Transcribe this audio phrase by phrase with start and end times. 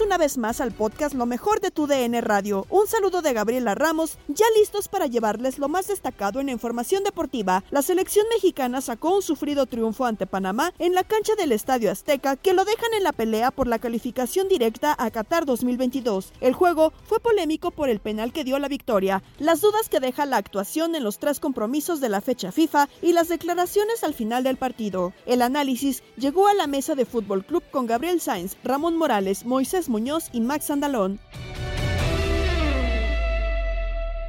[0.00, 2.66] Una vez más al podcast Lo mejor de tu DN Radio.
[2.70, 7.04] Un saludo de Gabriela Ramos, ya listos para llevarles lo más destacado en la información
[7.04, 7.62] deportiva.
[7.70, 12.36] La selección mexicana sacó un sufrido triunfo ante Panamá en la cancha del Estadio Azteca
[12.36, 16.32] que lo dejan en la pelea por la calificación directa a Qatar 2022.
[16.40, 20.26] El juego fue polémico por el penal que dio la victoria, las dudas que deja
[20.26, 24.42] la actuación en los tres compromisos de la fecha FIFA y las declaraciones al final
[24.42, 25.12] del partido.
[25.26, 29.81] El análisis llegó a la mesa de Fútbol Club con Gabriel Sainz, Ramón Morales, Moisés
[29.88, 31.18] Muñoz y Max Andalón.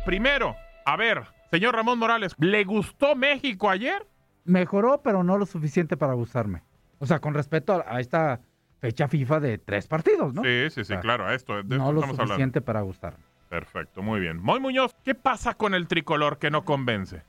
[0.06, 0.56] Primero,
[0.86, 4.06] a ver, señor Ramón Morales, ¿le gustó México ayer?
[4.44, 6.62] Mejoró, pero no lo suficiente para gustarme.
[7.00, 8.42] O sea, con respecto a, esta
[8.80, 10.44] fecha FIFA de tres partidos, ¿no?
[10.44, 12.34] Sí, sí, sí, O sea, claro, a esto, de no esto lo estamos hablando.
[12.34, 13.24] suficiente para gustarme.
[13.48, 14.42] Perfecto, muy bien.
[14.42, 17.22] Moy Muñoz, ¿qué pasa con el tricolor que no convence?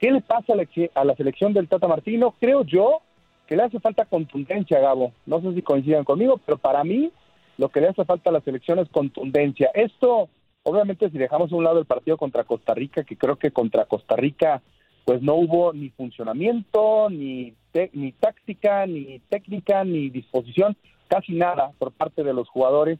[0.00, 2.34] ¿Qué le pasa a la, a la selección del Tata Martino?
[2.40, 3.02] Creo yo
[3.46, 5.12] que le hace falta contundencia, Gabo.
[5.26, 7.12] No sé si coincidan conmigo, pero para mí
[7.58, 9.70] lo que le hace falta a la selección es contundencia.
[9.74, 10.28] Esto,
[10.62, 13.84] obviamente, si dejamos a un lado el partido contra Costa Rica, que creo que contra
[13.86, 14.62] Costa Rica
[15.04, 17.54] pues no hubo ni funcionamiento, ni,
[17.92, 20.76] ni táctica, ni técnica, ni disposición,
[21.08, 22.98] casi nada por parte de los jugadores.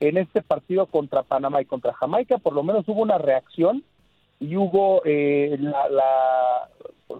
[0.00, 3.82] En este partido contra Panamá y contra Jamaica, por lo menos hubo una reacción
[4.38, 6.68] y hubo eh, la, la-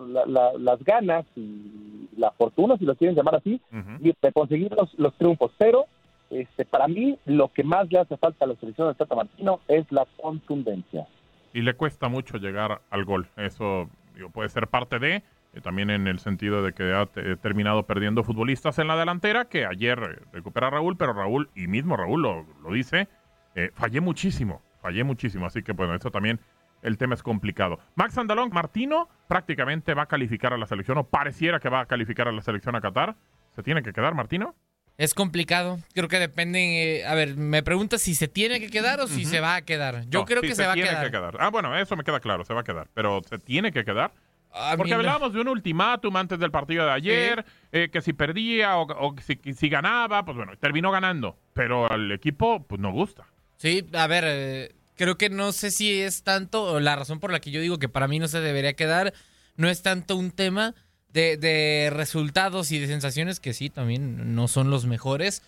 [0.06, 3.60] la- la- las ganas y la fortuna, si lo quieren llamar así,
[4.00, 5.50] y de conseguir los, los triunfos.
[5.59, 5.87] Pero
[6.31, 9.61] este, para mí lo que más le hace falta a la selección de Tata Martino
[9.69, 11.06] es la contundencia.
[11.53, 13.27] Y le cuesta mucho llegar al gol.
[13.37, 13.89] Eso
[14.33, 18.22] puede ser parte de, eh, también en el sentido de que ha te- terminado perdiendo
[18.25, 22.22] futbolistas en la delantera, que ayer eh, recupera a Raúl, pero Raúl, y mismo Raúl
[22.22, 23.09] lo, lo dice,
[23.55, 25.47] eh, fallé muchísimo, fallé muchísimo.
[25.47, 26.41] Así que bueno, eso también,
[26.83, 27.78] el tema es complicado.
[27.97, 31.87] Max Andalón, Martino prácticamente va a calificar a la selección, o pareciera que va a
[31.87, 33.16] calificar a la selección a Qatar.
[33.53, 34.55] ¿Se tiene que quedar, Martino?
[34.98, 35.78] Es complicado.
[35.94, 36.98] Creo que depende.
[36.98, 39.62] eh, a ver, me preguntas si se tiene que quedar o si se va a
[39.62, 40.03] quedar.
[40.09, 41.04] Yo No, creo sí, que se, va a tiene quedar.
[41.06, 41.36] que quedar.
[41.38, 42.88] Ah, bueno, eso me queda claro, se va a quedar.
[42.94, 44.12] Pero se tiene que quedar.
[44.53, 44.97] A Porque no.
[44.97, 49.14] hablábamos de un ultimátum antes del partido de ayer, eh, que si perdía o, o
[49.20, 51.38] si, ganaba, pues bueno, terminó ganando.
[51.54, 53.25] Pero al equipo, pues no gusta.
[53.56, 57.38] Sí, a ver, eh, creo que no sé si es tanto, la razón por la
[57.41, 59.12] que yo digo que para mí no se debería quedar,
[59.56, 60.75] no es tanto un tema
[61.13, 65.43] de, de resultados y de sensaciones, que sí, también no son los mejores,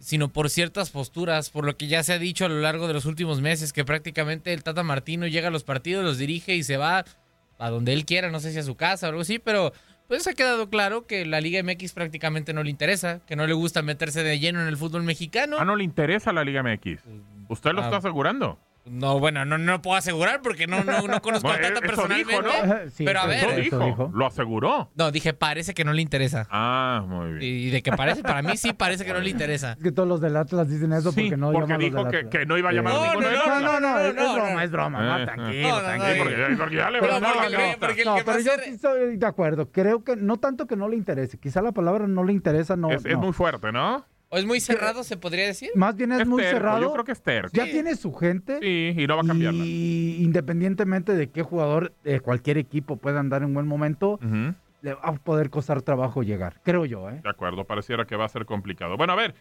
[0.00, 2.94] sino por ciertas posturas, por lo que ya se ha dicho a lo largo de
[2.94, 6.62] los últimos meses, que prácticamente el Tata Martino llega a los partidos, los dirige y
[6.62, 7.04] se va
[7.58, 9.72] a donde él quiera, no sé si a su casa o algo así, pero
[10.08, 13.52] pues ha quedado claro que la Liga MX prácticamente no le interesa, que no le
[13.54, 15.56] gusta meterse de lleno en el fútbol mexicano.
[15.58, 17.00] Ah, no le interesa la Liga MX.
[17.48, 17.84] ¿Usted lo Ah.
[17.84, 18.58] está asegurando?
[18.84, 22.08] No, bueno, no, no puedo asegurar porque no, no, no conozco Bueno, a Tata eso
[22.08, 22.84] dijo, personalmente.
[22.84, 22.90] ¿no?
[22.90, 23.38] Sí, pero a ver.
[23.38, 24.10] Eso eso dijo, dijo.
[24.12, 24.90] lo aseguró.
[24.96, 26.48] No, dije parece que no le interesa.
[26.50, 27.42] Ah, muy bien.
[27.42, 29.72] Y de que parece, para mí sí parece que no le interesa.
[29.72, 32.16] Es que todos los del Atlas dicen eso Sí, porque no porque dijo del que,
[32.18, 32.30] Atlas.
[32.32, 32.98] que no iba a llamar Sí.
[32.98, 34.98] a ninguno No, no, No, no, no, es, no, es broma, es broma.
[34.98, 36.24] Eh, no, tranquilo, No, tranquilo.
[36.24, 37.28] Porque, porque ya le Pero no,
[37.78, 39.70] porque- pero yo sí estoy de acuerdo.
[39.70, 41.38] Creo que no tanto que no le interese.
[41.38, 42.90] Quizá la palabra no le interesa, no.
[42.90, 44.04] es, muy fuerte, ¿no?
[44.34, 45.68] ¿O es muy cerrado, se podría decir?
[45.74, 46.80] Más bien es, Es muy terco, cerrado.
[46.80, 47.50] Yo creo que es terco.
[47.52, 48.60] Ya tiene su gente.
[48.62, 49.62] Sí, y no va a cambiarla.
[49.62, 54.18] Y independientemente de qué jugador de cualquier equipo pueda andar en buen momento,
[54.80, 56.62] le va a poder costar trabajo llegar.
[56.64, 57.20] Creo yo, ¿eh?
[57.22, 58.96] De acuerdo, pareciera que va a ser complicado.
[58.96, 59.34] Bueno, a ver,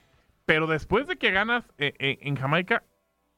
[0.45, 2.83] pero después de que ganas eh, eh, en Jamaica,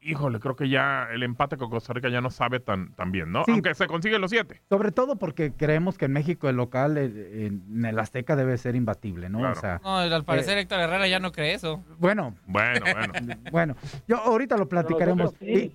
[0.06, 3.32] híjole, creo que ya el empate con Costa Rica ya no sabe tan, tan bien,
[3.32, 3.44] ¿no?
[3.46, 3.52] Sí.
[3.52, 4.62] Aunque se consiguen los siete.
[4.70, 8.76] Sobre todo porque creemos que en México el local eh, en el Azteca debe ser
[8.76, 9.40] imbatible, ¿no?
[9.40, 9.54] Claro.
[9.58, 11.84] O sea, No, al parecer Héctor Herrera ya no cree eso.
[11.98, 13.36] bueno, Bueno, bueno.
[13.52, 13.76] bueno.
[14.08, 15.34] Yo ahorita lo platicaremos.
[15.34, 15.74] nosotros sí.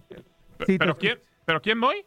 [0.79, 1.19] ¿Pero quién?
[1.45, 2.05] ¿Pero quién hoy?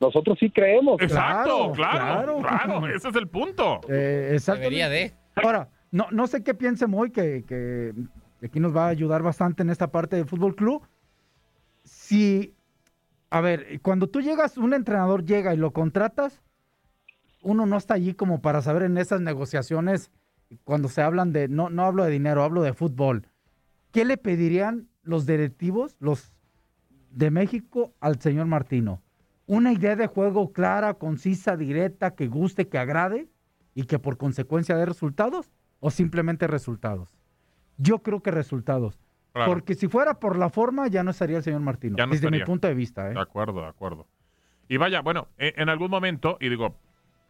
[0.00, 1.00] Nosotros sí creemos.
[1.00, 2.86] Exacto, Claro, claro.
[2.88, 3.80] Ese es el punto.
[3.88, 4.76] eh, exactamente.
[4.76, 5.12] Debería de.
[5.36, 7.92] Ahora, no, no sé qué piense Moy, que, que
[8.42, 10.82] aquí nos va a ayudar bastante en esta parte del Fútbol Club.
[11.90, 12.54] Si,
[13.30, 16.40] a ver, cuando tú llegas, un entrenador llega y lo contratas,
[17.42, 20.10] uno no está allí como para saber en esas negociaciones,
[20.64, 23.26] cuando se hablan de, no, no hablo de dinero, hablo de fútbol.
[23.92, 26.32] ¿Qué le pedirían los directivos, los
[27.10, 29.02] de México, al señor Martino?
[29.46, 33.28] ¿Una idea de juego clara, concisa, directa, que guste, que agrade?
[33.74, 35.50] y que por consecuencia de resultados
[35.80, 37.08] o simplemente resultados.
[37.78, 38.98] Yo creo que resultados.
[39.32, 39.52] Claro.
[39.52, 41.96] Porque si fuera por la forma, ya no estaría el señor Martino.
[41.96, 42.46] Ya no desde mi estaría.
[42.46, 43.10] punto de vista.
[43.10, 43.14] ¿eh?
[43.14, 44.06] De acuerdo, de acuerdo.
[44.68, 46.76] Y vaya, bueno, e- en algún momento, y digo,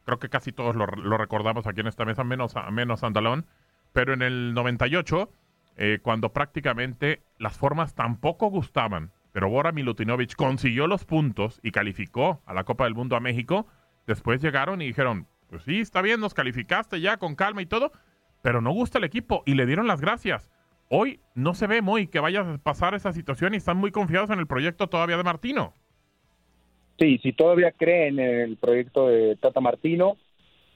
[0.04, 3.46] creo que casi todos lo, lo recordamos aquí en esta mesa, menos, menos Andalón,
[3.92, 5.30] pero en el 98,
[5.76, 12.42] eh, cuando prácticamente las formas tampoco gustaban, pero Bora Milutinovic consiguió los puntos y calificó
[12.46, 13.66] a la Copa del Mundo a México,
[14.06, 17.92] después llegaron y dijeron, pues sí, está bien, nos calificaste ya con calma y todo,
[18.42, 20.50] pero no gusta el equipo y le dieron las gracias.
[20.92, 24.28] Hoy no se ve muy que vaya a pasar esa situación y están muy confiados
[24.30, 25.72] en el proyecto todavía de Martino.
[26.98, 30.16] Sí, sí, todavía creen en el proyecto de Tata Martino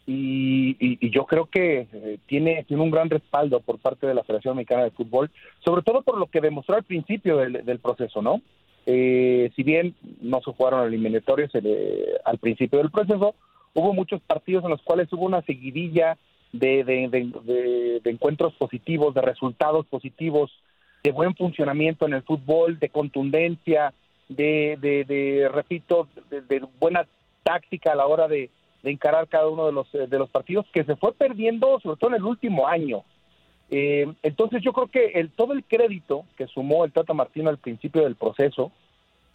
[0.07, 4.57] y, yo creo que eh, tiene, tiene un gran respaldo por parte de la Federación
[4.57, 5.33] Mexicana de Fútbol,
[5.65, 8.41] sobre todo por lo que demostró al principio del, proceso, ¿no?
[8.87, 13.35] Eh, si bien no se jugaron eliminatorios eh, al principio del proceso,
[13.73, 16.17] hubo muchos partidos en los cuales hubo una seguidilla
[16.59, 20.51] de, de- de- encuentros positivos, de resultados positivos,
[21.03, 23.93] de buen funcionamiento en el fútbol, de contundencia,
[24.29, 27.07] de, repito, de, buena
[27.43, 28.51] táctica a la hora de,
[28.85, 32.11] encarar cada uno de los, eh, de los partidos, que se fue perdiendo sobre todo
[32.11, 33.03] en el último año.
[33.71, 37.57] Eh, entonces yo creo que el, todo el crédito que sumó el Tata Martino al
[37.59, 38.71] principio del proceso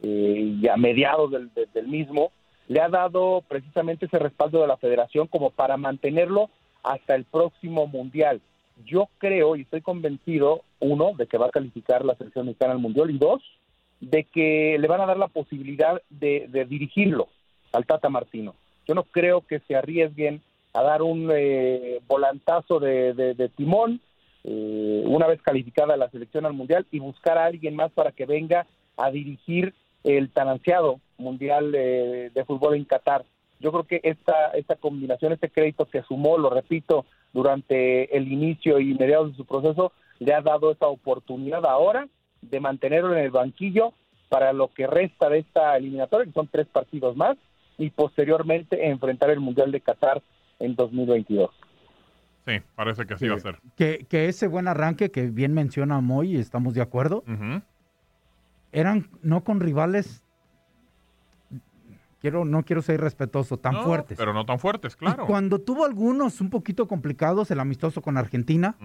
[0.04, 2.32] eh, y a mediados del- del mismo,
[2.68, 6.50] le ha dado precisamente ese respaldo de la federación como para mantenerlo
[6.84, 8.42] hasta el próximo mundial.
[8.86, 12.80] Yo creo y estoy convencido, uno, de que va a calificar la selección mexicana al
[12.80, 13.42] mundial y dos,
[14.00, 17.28] de que le van a dar la posibilidad de, de dirigirlo
[17.74, 18.56] al Tata Martino.
[18.88, 20.42] Yo no creo que se arriesguen
[20.74, 24.00] a dar un eh, volantazo de, de- timón
[24.46, 28.26] eh, una vez calificada la selección al mundial y buscar a alguien más para que
[28.26, 28.66] venga
[28.96, 29.74] a dirigir
[30.04, 33.26] el tan ansiado mundial eh, de fútbol en Qatar.
[33.60, 38.80] Yo creo que esta, esta combinación, este crédito que sumó, lo repito, durante el inicio
[38.80, 42.08] y mediados de su proceso, le ha dado esa oportunidad ahora
[42.42, 43.94] de mantenerlo en el banquillo
[44.30, 47.38] para lo que resta de esta eliminatoria, que son tres partidos más,
[47.78, 50.22] y posteriormente enfrentar el Mundial de Qatar
[50.60, 51.50] en 2022.
[52.46, 53.60] Sí, parece que así va a ser.
[53.76, 57.24] Que, que ese buen arranque que bien menciona Moy, y estamos de acuerdo,
[58.72, 60.24] eran no con rivales,
[62.20, 64.18] quiero, no quiero ser irrespetuoso, tan No, fuertes.
[64.18, 65.24] Pero no tan fuertes, claro.
[65.24, 68.76] Y cuando tuvo algunos un poquito complicados, el amistoso con Argentina,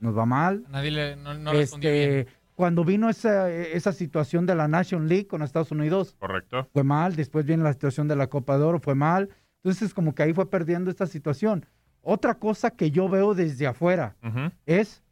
[0.00, 0.64] nos va mal.
[0.70, 1.62] Nadie le, no, no bien.
[1.62, 6.68] este, cuando vino esa, esa situación de la Nation League con Estados Unidos, Correcto.
[6.72, 7.14] fue mal.
[7.14, 9.28] Después viene la situación de la Copa de Oro, fue mal.
[9.62, 11.66] Entonces, como que ahí fue perdiendo esta situación.
[12.02, 14.50] Otra cosa que yo veo desde afuera Ujú.
[14.66, 15.02] es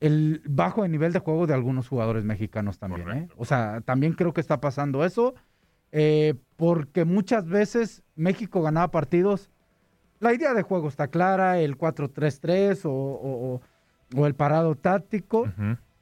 [0.00, 3.08] el bajo de nivel de juego de algunos jugadores mexicanos también.
[3.10, 3.28] ¿eh?
[3.36, 5.34] O sea, también creo que está pasando eso,
[5.92, 9.50] eh, porque muchas veces México ganaba partidos.
[10.20, 13.60] La idea de juego está clara, el 4-3-3 o, o- o-
[14.16, 15.48] o el parado táctico.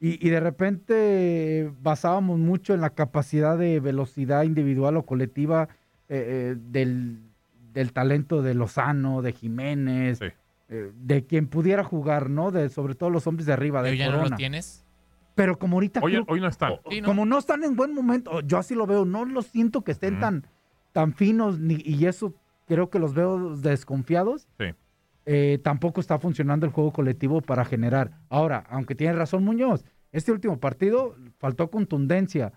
[0.01, 5.67] Y, y de repente basábamos mucho en la capacidad de velocidad individual o colectiva
[6.07, 7.19] eh, eh, del,
[7.73, 10.25] del talento de Lozano, de Jiménez, Sí.
[10.69, 12.51] eh, de quien pudiera jugar, ¿no?
[12.51, 14.85] De, sobre todo los hombres de arriba, de ¿Pero ya no lo tienes?
[15.39, 16.01] Pero como ahorita...
[16.03, 16.73] Hoy, creo- hoy no están.
[16.89, 17.07] Sí, ¿no?
[17.07, 20.19] como no están en buen momento, yo así lo veo, no los siento que estén
[20.19, 20.45] tan,
[20.91, 22.33] tan finos ni, y eso
[22.67, 24.49] creo que los veo desconfiados.
[24.59, 24.65] Sí.
[25.25, 28.19] Eh, tampoco está funcionando el juego colectivo para generar.
[28.27, 32.51] Ahora, aunque tiene razón Muñoz, este último partido faltó contundencia,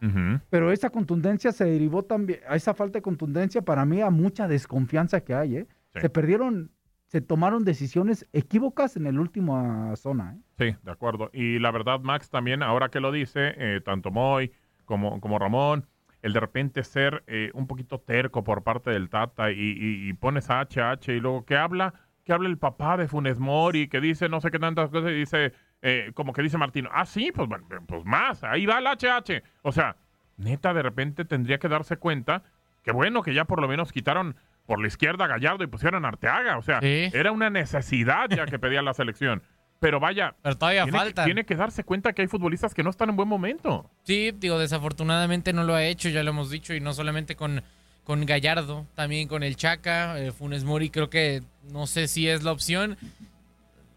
[0.51, 4.49] pero esa contundencia se derivó también, a esa falta de contundencia para mí a mucha
[4.49, 5.57] desconfianza que hay.
[5.59, 5.67] ¿eh?
[5.95, 6.01] Sí.
[6.01, 6.73] Se perdieron,
[7.07, 10.35] se tomaron decisiones equívocas en el último ah, zona.
[10.35, 10.41] ¿eh?
[10.71, 11.31] Sí, de acuerdo.
[11.33, 14.53] Y la verdad, Max, también, ahora que lo dice, eh, tanto Moy
[14.85, 15.87] como, como Ramón,
[16.23, 20.13] el de repente ser eh, un poquito terco por parte del Tata y, y- y
[20.13, 24.01] pones a HH y luego que habla, que habla el papá de Funes Mori, que
[24.01, 25.53] dice no sé qué tantas cosas y dice,
[25.83, 27.49] eh, como que dice Martino, ah, sí, pues,
[27.89, 29.43] pues más, ahí va el HH.
[29.63, 29.97] O sea,
[30.37, 32.45] neta, de repente tendría que darse cuenta
[32.85, 36.05] que bueno que ya por lo menos quitaron por la izquierda a Gallardo y pusieron
[36.05, 36.57] a Arteaga.
[36.59, 37.11] O sea, Sí.
[37.13, 39.43] era una necesidad ya que pedía la selección.
[39.83, 41.25] Pero vaya, Pero todavía tiene, que- faltan.
[41.25, 43.91] tiene que darse cuenta que hay futbolistas que no están en buen momento.
[44.05, 47.65] Sí, digo, desafortunadamente no lo ha hecho, ya lo hemos dicho, y no solamente con,
[48.05, 52.45] con Gallardo, también con el Chaca, eh, Funes Mori, creo que no sé si es
[52.45, 52.97] la opción.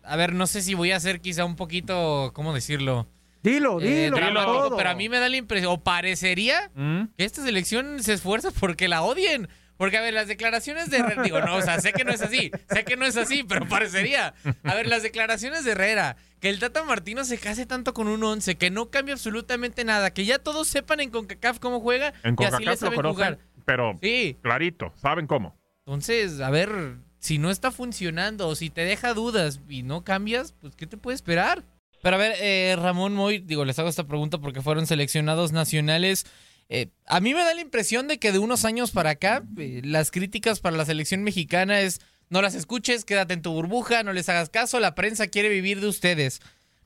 [0.03, 3.05] A ver, no sé si voy a ser quizá un poquito, ¿cómo decirlo?
[3.43, 4.77] Dilo, Eh, dilo, dramático, todo.
[4.77, 7.03] pero a mí me da la impresión, o parecería ¿Mm?
[7.15, 9.49] que esta selección se esfuerza porque la odien.
[9.77, 12.21] Porque, a ver, las declaraciones de Herrera, digo, no, o sea, sé que no es
[12.21, 14.33] así, sé que no es así, pero parecería.
[14.63, 18.23] A ver, las declaraciones de Herrera, que el Tata Martino se case tanto con un
[18.23, 22.35] 11, que no cambia absolutamente nada, que ya todos sepan en CONCACAF cómo juega En
[22.39, 23.39] y así le saben conocen, jugar.
[23.65, 25.57] pero Sí, clarito, saben cómo.
[25.85, 30.53] entonces, a ver, si no está funcionando o si te deja dudas y no cambias,
[30.61, 31.63] pues ¿qué te puede esperar?
[32.01, 36.25] Pero a ver, eh, Ramón Moy, digo, les hago esta pregunta porque fueron seleccionados nacionales.
[36.69, 39.81] Eh, a mí me da la impresión de que de unos años para acá, eh,
[39.83, 44.11] las críticas para la selección mexicana es no las escuches, quédate en tu burbuja, no
[44.11, 46.41] les hagas caso, la prensa quiere vivir de ustedes.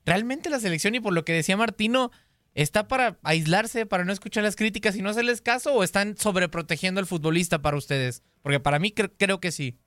[0.06, 2.12] Realmente la selección, y por lo que decía Martino,
[2.56, 7.00] ¿está para aislarse, para no escuchar las críticas y no hacerles caso o están sobreprotegiendo
[7.00, 8.22] al futbolista para ustedes?
[8.42, 9.78] Porque para mí cre- creo que sí.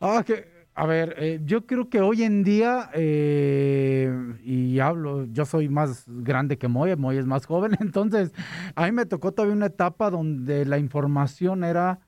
[0.00, 0.46] Ah, que,
[0.78, 6.04] a ver, eh, yo creo que hoy en día, eh, y hablo, yo soy más
[6.06, 8.32] grande que Moy, Moy es más joven, entonces
[8.76, 11.98] a mí me tocó todavía una etapa donde la información era,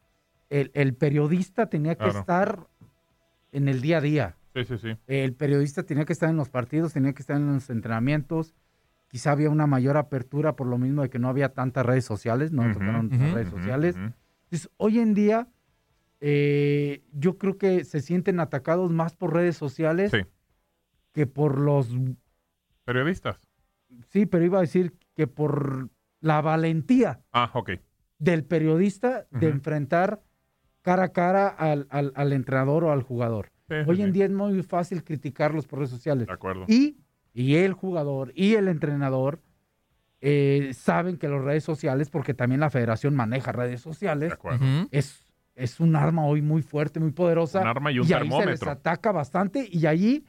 [0.50, 2.20] el, el periodista tenía que Claro.
[2.20, 2.68] estar
[3.50, 4.36] en el día a día.
[4.54, 4.96] Sí, sí, sí.
[5.08, 8.54] El periodista tenía que estar en los partidos, tenía que estar en los entrenamientos.
[9.08, 12.52] Quizá había una mayor apertura por lo mismo de que no había tantas redes sociales,
[12.52, 13.96] no Ujú, tocaron ujú, redes sociales.
[13.96, 15.48] Entonces, hoy en día,
[16.20, 20.18] eh, yo creo que se sienten atacados más por redes sociales Sí.
[21.12, 21.88] que por los.
[22.84, 23.38] Periodistas.
[24.08, 25.88] Sí, pero iba a decir que por
[26.20, 27.70] la valentía Ah, ok.
[28.18, 30.22] del periodista de enfrentar
[30.82, 33.50] cara a cara al, al- al entrenador o al jugador.
[33.68, 36.26] Sí, sí, Hoy en día es muy fácil criticarlos por redes sociales.
[36.26, 36.64] De acuerdo.
[36.68, 36.98] Y,
[37.32, 39.40] y el jugador y el entrenador
[40.20, 44.64] eh, saben que las redes sociales, porque también la federación maneja redes De sociales, acuerdo.
[44.90, 47.60] Es, es un arma hoy muy fuerte, muy poderosa.
[47.60, 48.70] Un arma y un ahí se les termómetro.
[48.70, 50.24] ataca bastante y allí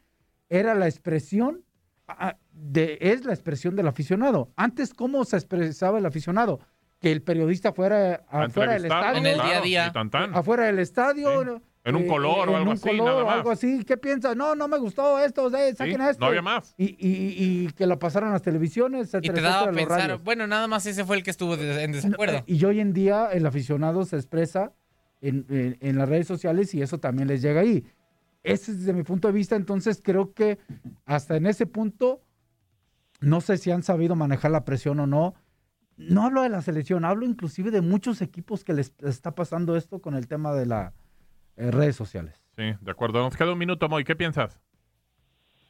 [0.50, 1.64] era la expresión,
[2.08, 4.52] ah, de, es la expresión del aficionado.
[4.56, 6.60] Antes, ¿cómo se expresaba el aficionado?
[7.00, 9.18] Que el periodista fuera A afuera del entrevistarlo, estadio.
[9.20, 9.88] En el día a día.
[9.88, 10.36] y tan, tan.
[10.36, 11.40] Afuera del estadio.
[11.40, 11.46] Sí.
[11.46, 11.62] ¿no?
[11.84, 13.36] En un color o en algo un así, color nada o más.
[13.38, 13.84] algo así.
[13.86, 14.36] ¿Qué piensas?
[14.36, 16.20] No, no me gustó esto, eh, Sí, saquen esto.
[16.20, 16.76] No había más.
[16.78, 20.46] Y, y- y que lo pasaron a las televisiones, Y te daba a pensar, bueno,
[20.46, 22.44] nada más ese fue el que estuvo de- en desacuerdo.
[22.46, 24.74] Y hoy en día el aficionado se expresa
[25.22, 27.86] en, en- en las redes sociales y eso también les llega ahí.
[28.44, 30.58] Ese es desde mi punto de vista, entonces creo que
[31.06, 32.22] hasta en ese punto,
[33.20, 35.36] no sé si han sabido manejar la presión o no.
[35.98, 40.02] No hablo de la selección, hablo inclusive de muchos equipos que les está pasando esto
[40.02, 40.94] con el tema de las
[41.56, 42.42] redes sociales.
[42.58, 43.20] Sí, de acuerdo.
[43.22, 44.04] Nos queda un minuto, Moy.
[44.04, 44.60] ¿Qué piensas?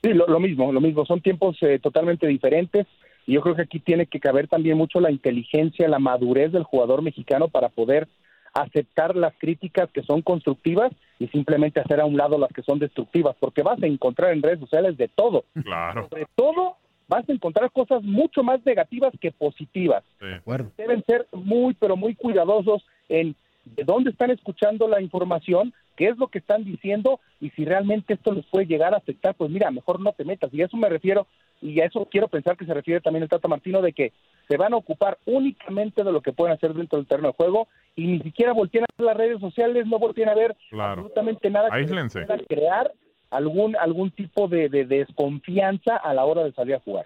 [0.02, 1.06] Sí, lo, lo mismo, lo mismo.
[1.06, 2.88] Son tiempos eh, totalmente diferentes
[3.28, 6.64] y yo creo que aquí tiene que caber también mucho la inteligencia, la madurez del
[6.64, 8.08] jugador mexicano para poder
[8.54, 12.80] aceptar las críticas que son constructivas y simplemente hacer a un lado las que son
[12.80, 15.46] destructivas, porque vas a encontrar en redes sociales de todo.
[15.64, 16.08] Claro.
[16.10, 16.78] Sobre todo
[17.08, 20.04] vas a encontrar cosas mucho más negativas que positivas.
[20.20, 20.26] Sí.
[20.26, 20.72] ¿De acuerdo?
[20.78, 26.18] Deben ser muy, pero muy cuidadosos en de dónde están escuchando la información, qué es
[26.18, 29.70] lo que están diciendo y si realmente esto les puede llegar a afectar, pues mira,
[29.72, 30.54] mejor no te metas.
[30.54, 31.28] Y a eso me refiero,
[31.62, 34.14] y a eso quiero pensar que se refiere también el Tata Martino, de que
[34.48, 37.68] se van a ocupar únicamente de lo que pueden hacer dentro del terreno de juego
[37.96, 40.92] y ni siquiera volteen a ver las redes sociales, no volteen a ver Claro.
[41.02, 42.22] absolutamente nada que Aíslense.
[42.26, 42.92] pueda crear
[43.30, 47.06] algún, algún tipo de, de desconfianza a la hora de salir a jugar.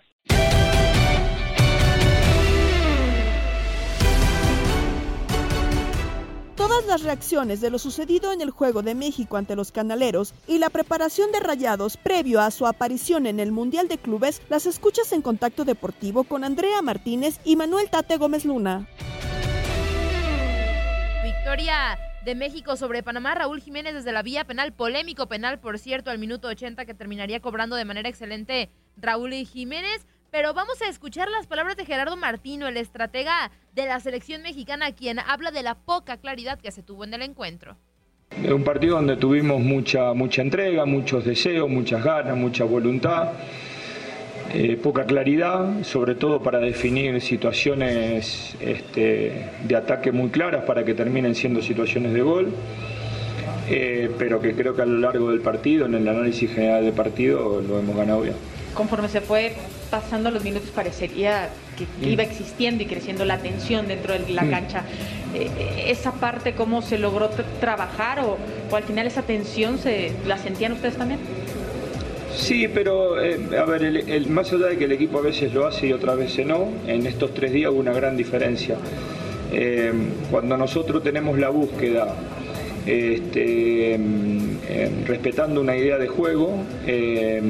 [7.06, 11.32] Reacciones de lo sucedido en el juego de México ante los canaleros y la preparación
[11.32, 15.64] de Rayados previo a su aparición en el Mundial de Clubes las escuchas en Contacto
[15.66, 18.90] Deportivo con Andrea Martínez y Manuel Tate Gómez Luna.
[21.24, 26.10] Victoria de México sobre Panamá, Raúl Jiménez desde la vía penal, polémico penal, por cierto,
[26.10, 30.08] al minuto 80 que terminaría cobrando de manera excelente Raúl Jiménez.
[30.36, 34.92] Pero vamos a escuchar las palabras de Gerardo Martino, el estratega de la selección mexicana,
[34.92, 37.78] quien habla de la poca claridad que se tuvo en el encuentro.
[38.44, 43.32] Es un partido donde tuvimos mucha, mucha entrega, muchos deseos, muchas ganas, mucha voluntad,
[44.54, 50.94] eh, poca claridad, sobre todo para definir situaciones este, de ataque muy claras para que
[50.94, 52.54] terminen siendo situaciones de gol.
[53.70, 56.94] Eh, pero que creo que a lo largo del partido, en el análisis general del
[56.94, 58.36] partido, lo hemos ganado bien.
[58.76, 59.56] Conforme se fue
[60.02, 64.84] pasando los minutos parecería que, iba existiendo y creciendo la tensión dentro de la cancha.
[65.34, 68.38] Eh, esa parte, ¿cómo se logró tra- trabajar o,
[68.70, 71.20] o al final esa tensión se la sentían ustedes también?
[72.36, 75.54] Sí, pero eh, a ver, el- el- más allá de que el equipo a veces
[75.54, 78.76] lo hace y otras veces no, en estos tres días hubo una gran diferencia.
[79.54, 79.94] Eh,
[80.30, 82.14] cuando nosotros tenemos la búsqueda,
[82.86, 84.40] este, mm,
[84.70, 86.52] eh, respetando una idea de juego,
[86.88, 87.42] eh,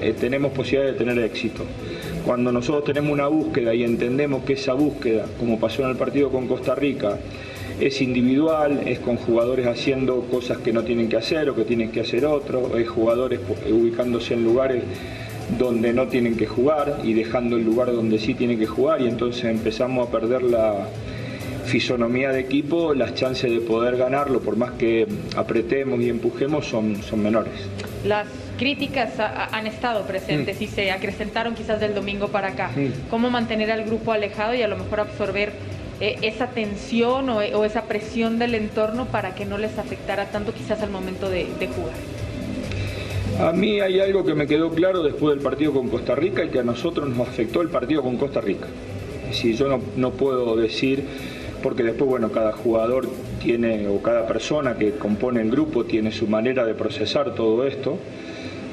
[0.00, 1.64] eh, tenemos posibilidad de tener éxito.
[2.24, 6.30] Cuando nosotros tenemos una búsqueda y entendemos que esa búsqueda, como pasó en el partido
[6.30, 7.18] con Costa Rica,
[7.80, 11.90] es individual, es con jugadores haciendo cosas que no tienen que hacer o que tienen
[11.90, 14.84] que hacer otros, es jugadores pu- ubicándose en lugares
[15.58, 19.08] donde no tienen que jugar y dejando el lugar donde sí tienen que jugar y
[19.08, 20.86] entonces empezamos a perder la
[21.64, 25.06] fisonomía de equipo, las chances de poder ganarlo, por más que
[25.36, 27.52] apretemos y empujemos, son, son menores.
[28.04, 28.26] Las
[28.58, 32.70] críticas ha- ha- han estado presentes y se acrecentaron quizás del domingo para acá.
[32.76, 33.08] Mm.
[33.10, 35.52] ¿Cómo mantener al grupo alejado y a lo mejor absorber
[36.00, 40.52] eh, esa tensión o, o esa presión del entorno para que no les afectara tanto
[40.52, 41.94] quizás al momento de, de jugar?
[43.40, 46.50] A mí hay algo que me quedó claro después del partido con Costa Rica y
[46.50, 48.66] que a nosotros nos afectó el partido con Costa Rica.
[49.28, 51.02] Decir, yo no, no puedo decir,
[51.64, 53.08] porque después, bueno, cada jugador
[53.42, 57.96] tiene, o cada persona que compone el grupo tiene su manera de procesar todo esto,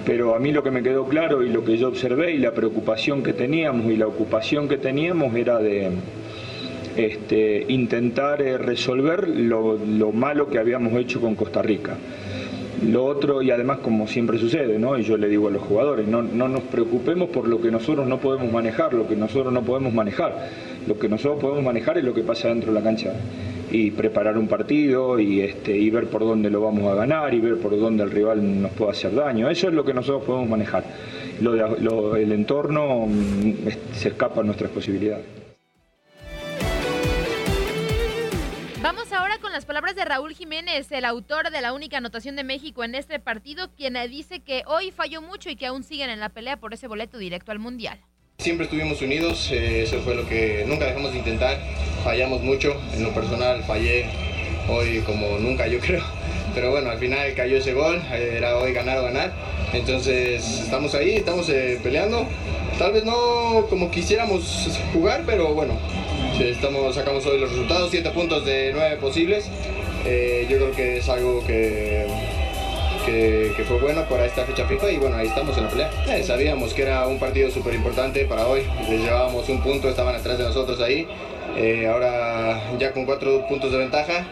[0.05, 2.51] pero a mí lo que me quedó claro y lo que yo observé y la
[2.51, 5.89] preocupación que teníamos y la ocupación que teníamos era de
[6.97, 11.95] este, intentar eh, resolver lo, lo malo que habíamos hecho con Costa Rica.
[12.85, 14.97] Lo otro, y además como siempre sucede, ¿no?
[14.97, 18.05] y yo le digo a los jugadores, no, no nos preocupemos por lo que nosotros
[18.05, 20.49] no podemos manejar, lo que nosotros no podemos manejar.
[20.87, 23.13] Lo que nosotros podemos manejar es lo que pasa dentro de la cancha.
[23.71, 27.39] Y preparar un partido y, este, y ver por dónde lo vamos a ganar y
[27.39, 29.49] ver por dónde el rival nos puede hacer daño.
[29.49, 30.83] Eso es lo que nosotros podemos manejar.
[31.39, 33.53] El entorno mm,
[33.93, 35.25] se escapa a nuestras posibilidades.
[38.81, 42.43] Vamos ahora con las palabras de Raúl Jiménez, el autor de la única anotación de
[42.43, 46.19] México en este partido, quien dice que hoy falló mucho y que aún siguen en
[46.19, 47.99] la pelea por ese boleto directo al Mundial.
[48.41, 51.59] Siempre estuvimos unidos, eh, eso fue lo que nunca dejamos de intentar,
[52.03, 54.05] fallamos mucho, en lo personal fallé
[54.67, 56.01] hoy como nunca yo creo,
[56.55, 59.31] pero bueno, al final cayó ese gol, eh, era hoy ganar o ganar,
[59.73, 62.25] entonces estamos ahí, estamos eh, peleando,
[62.79, 65.77] tal vez no como quisiéramos jugar, pero bueno,
[66.39, 69.45] estamos, sacamos hoy los resultados, 7 puntos de 9 posibles,
[70.03, 72.07] yo creo que es algo que
[73.05, 75.89] que, que fue bueno para esta fecha FIFA y bueno, ahí estamos en la pelea.
[76.07, 80.15] Eh, sabíamos que era un partido súper importante para hoy, les llevábamos un punto, estaban
[80.15, 81.07] atrás de nosotros ahí,
[81.57, 84.25] Eh, ahora ya con cuatro puntos de ventaja,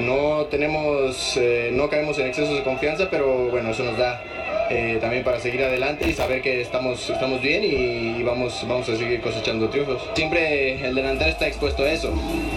[0.00, 4.22] no tenemos, eh, no caemos en excesos de confianza, pero bueno, eso nos da
[4.70, 8.96] eh, también para seguir adelante y saber que estamos, estamos bien y vamos, vamos a
[8.96, 10.02] seguir cosechando triunfos.
[10.14, 12.10] Siempre el delantero está expuesto a eso.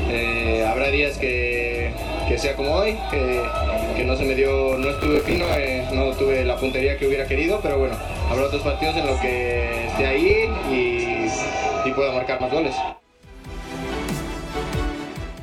[0.09, 1.91] Eh, habrá días que,
[2.29, 6.45] que sea como hoy, que, no se me dio, no estuve fino, eh, no tuve
[6.45, 7.97] la puntería que hubiera querido, pero bueno,
[8.29, 12.75] habrá otros partidos en los que esté ahí y, y pueda marcar más goles.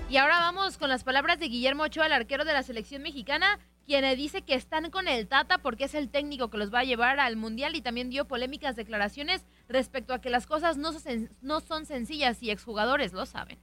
[0.09, 3.59] Y ahora vamos con las palabras de Guillermo Ochoa, el arquero de la selección mexicana,
[3.85, 6.85] quien dice que están con el Tata porque es el técnico que los va a
[6.85, 11.85] llevar al Mundial y también dio polémicas declaraciones respecto a que las cosas no son
[11.85, 13.59] sencillas y exjugadores lo saben.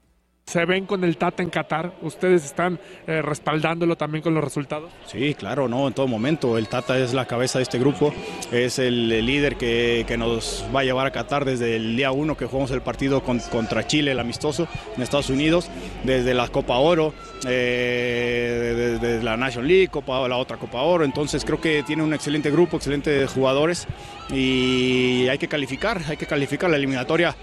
[0.45, 1.93] Se ven con el Tata en Qatar.
[2.01, 4.91] ¿Ustedes están eh, respaldándolo también con los resultados?
[5.05, 6.57] Sí, claro, no, en todo momento.
[6.57, 8.13] El Tata es la cabeza de este grupo,
[8.51, 12.35] es el, líder que, que nos va a llevar a Qatar desde el día uno
[12.35, 15.69] que jugamos el partido con- contra Chile, el amistoso, en Estados Unidos,
[16.03, 17.13] desde la Copa Oro,
[17.47, 21.05] eh, desde la National League, Copa, la otra Copa Oro.
[21.05, 23.87] Entonces creo que tiene un excelente grupo, excelentes jugadores
[24.29, 27.35] y hay que calificar, hay que calificar la eliminatoria.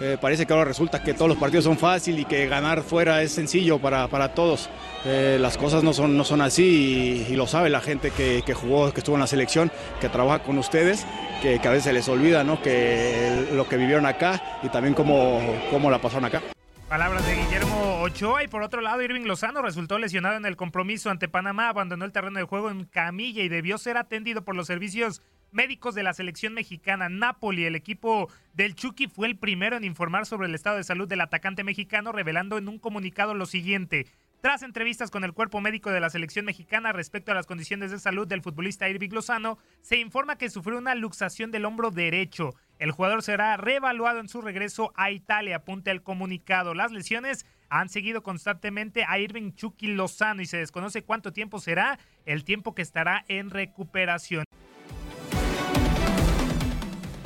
[0.00, 3.22] Eh, parece que ahora resulta que todos los partidos son fáciles y que ganar fuera
[3.22, 4.70] es sencillo para, para todos.
[5.04, 8.42] Eh, las cosas no son, no son así y, y lo sabe la gente que,
[8.46, 11.04] que, jugó, que estuvo en la selección, que trabaja con ustedes,
[11.42, 12.62] que, que a veces se les olvida ¿no?
[12.62, 16.42] que lo que vivieron acá y también cómo, cómo la pasaron acá.
[16.88, 21.10] Palabras de Guillermo Ochoa y por otro lado Irving Lozano resultó lesionado en el compromiso
[21.10, 24.68] ante Panamá, abandonó el terreno de juego en camilla y debió ser atendido por los
[24.68, 27.08] servicios médicos de la selección mexicana.
[27.08, 31.08] Napoli, el equipo del Chucky, fue el primero en informar sobre el estado de salud
[31.08, 34.06] del atacante mexicano, revelando en un comunicado lo siguiente.
[34.40, 37.98] Tras entrevistas con el cuerpo médico de la selección mexicana respecto a las condiciones de
[37.98, 42.54] salud del futbolista Irving Lozano, se informa que sufrió una luxación del hombro derecho.
[42.78, 46.72] El jugador será reevaluado en su regreso a Italia, apunta el comunicado.
[46.72, 51.98] Las lesiones han seguido constantemente a Irving Chucky Lozano y se desconoce cuánto tiempo será
[52.24, 54.44] el tiempo que estará en recuperación.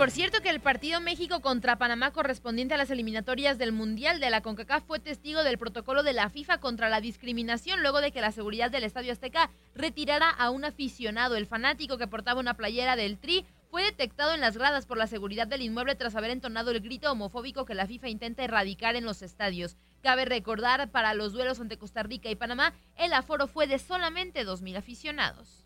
[0.03, 4.31] Por cierto que el partido México contra Panamá correspondiente a las eliminatorias del Mundial de
[4.31, 8.21] la CONCACAF fue testigo del protocolo de la FIFA contra la discriminación luego de que
[8.21, 11.37] la seguridad del Estadio Azteca retirara a un aficionado.
[11.37, 15.07] El fanático que portaba una playera del Tri fue detectado en las gradas por la
[15.07, 19.05] seguridad del inmueble tras haber entonado el grito homofóbico que la FIFA intenta erradicar en
[19.05, 19.77] los estadios.
[20.03, 24.45] Cabe recordar, para los duelos ante Costa Rica y Panamá, el aforo fue de solamente
[24.45, 25.62] 2.000 aficionados.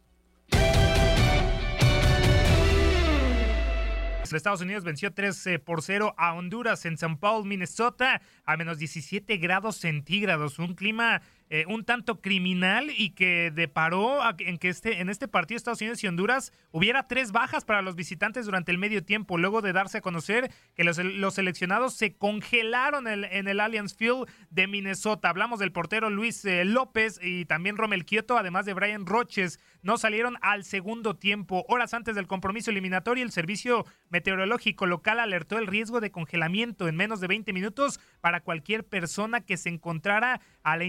[4.32, 8.78] Estados Unidos venció 3 eh, por 0 a Honduras en San Paul, Minnesota, a menos
[8.78, 10.58] 17 grados centígrados.
[10.58, 15.56] Un clima eh, un tanto criminal y que deparó en que este, en este partido
[15.56, 19.62] Estados Unidos y Honduras hubiera tres bajas para los visitantes durante el medio tiempo, luego
[19.62, 24.66] de darse a conocer que los, los seleccionados se congelaron en, el Allianz Field de
[24.66, 25.28] Minnesota.
[25.28, 29.98] Hablamos del portero Luis eh, López y también Romel Kioto, además de Brian Roches, no
[29.98, 31.64] salieron al segundo tiempo.
[31.68, 36.96] Horas antes del compromiso eliminatorio, el servicio meteorológico local alertó el riesgo de congelamiento en
[36.96, 40.84] menos de 20 minutos para cualquier persona que se encontrara a la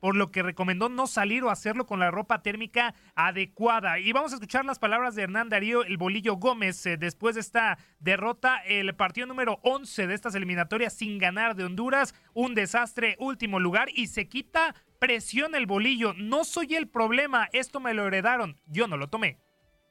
[0.00, 3.98] por lo que recomendó no salir o hacerlo con la ropa térmica adecuada.
[3.98, 7.40] Y vamos a escuchar las palabras de Hernán Darío El Bolillo Gómez eh, después de
[7.40, 13.16] esta derrota, el partido número 11 de estas eliminatorias sin ganar de Honduras, un desastre,
[13.18, 16.12] último lugar y se quita presión el bolillo.
[16.14, 19.38] No soy el problema, esto me lo heredaron, yo no lo tomé.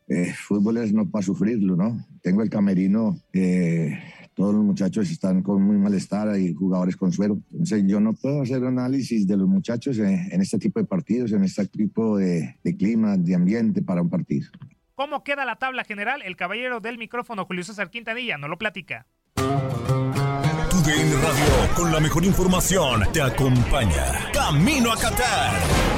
[0.08, 1.98] Eh, fútbol es no para sufrirlo, ¿no?
[2.22, 4.02] Tengo el camerino, eh,
[4.38, 7.39] todos los muchachos están con muy malestar y jugadores con suero.
[7.52, 11.32] Entonces yo no puedo hacer análisis de los muchachos en, en este tipo de partidos,
[11.32, 14.47] en este tipo de, de clima, de ambiente para un partido.
[14.93, 16.21] ¿Cómo queda la tabla general?
[16.23, 19.08] El caballero del micrófono, Julio César Quintanilla, no lo platica.
[19.36, 24.32] TUDN Radio, con la mejor información, te acompaña.
[24.34, 25.97] Camino a Qatar.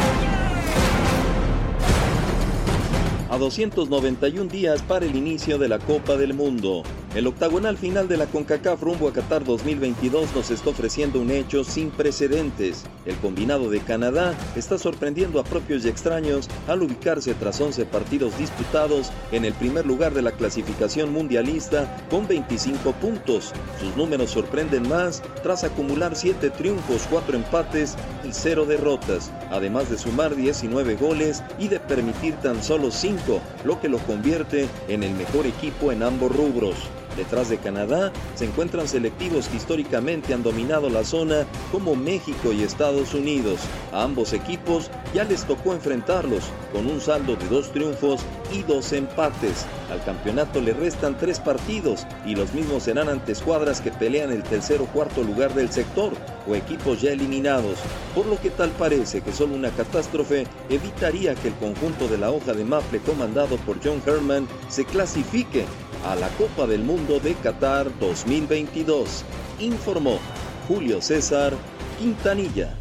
[3.30, 6.84] a 291 días para el inicio de la Copa del Mundo.
[7.15, 11.63] El octagonal final de la CONCACAF rumbo a Qatar 2022 nos está ofreciendo un hecho
[11.63, 12.84] sin precedentes.
[13.04, 18.38] El combinado de Canadá está sorprendiendo a propios y extraños al ubicarse tras 11 partidos
[18.38, 23.54] disputados en el primer lugar de la clasificación mundialista con 25 puntos.
[23.80, 29.98] Sus números sorprenden más tras acumular 7 triunfos, 4 empates y 0 derrotas, además de
[29.98, 35.13] sumar 19 goles y de permitir tan solo 5 lo que lo convierte en el
[35.13, 36.76] mejor equipo en ambos rubros.
[37.17, 42.63] Detrás de Canadá se encuentran selectivos que históricamente han dominado la zona como México y
[42.63, 43.60] Estados Unidos.
[43.91, 48.22] A ambos equipos ya les tocó enfrentarlos con un saldo de dos triunfos
[48.54, 49.65] y dos empates.
[49.91, 54.43] Al campeonato le restan tres partidos y los mismos serán ante escuadras que pelean el
[54.43, 56.13] tercer o cuarto lugar del sector
[56.48, 57.80] o equipos ya eliminados,
[58.13, 62.32] por lo que tal parece que solo una catástrofe evitaría que el conjunto de la
[62.32, 65.65] hoja de Maple comandado por John Herman se clasifique
[66.05, 69.23] a la Copa del Mundo de Qatar 2022,
[69.59, 70.19] informó
[70.67, 71.53] Julio César
[71.97, 72.75] Quintanilla.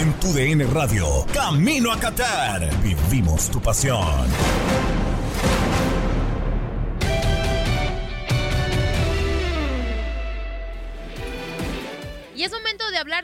[0.00, 4.26] En tu DN Radio, Camino a Qatar, vivimos tu pasión.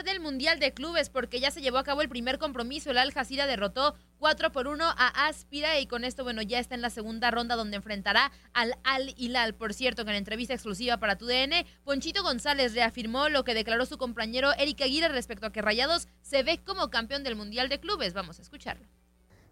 [0.03, 2.91] Del Mundial de Clubes porque ya se llevó a cabo el primer compromiso.
[2.91, 6.75] El Al Jazeera derrotó 4 por 1 a Aspira y con esto, bueno, ya está
[6.75, 9.55] en la segunda ronda donde enfrentará al Al Hilal.
[9.55, 13.87] Por cierto, que en entrevista exclusiva para tu DN, Ponchito González reafirmó lo que declaró
[13.87, 17.79] su compañero Eric Aguirre respecto a que Rayados se ve como campeón del Mundial de
[17.79, 18.15] Clubes.
[18.15, 18.87] Vamos a escucharlo.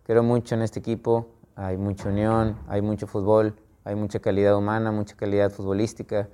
[0.04, 4.90] Creo mucho en este equipo, hay mucha unión, hay mucho fútbol, hay mucha calidad humana,
[4.90, 6.28] mucha calidad futbolística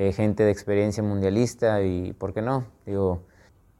[0.00, 2.66] eh, gente de experiencia mundialista y, ¿por qué no?
[2.86, 3.22] Digo,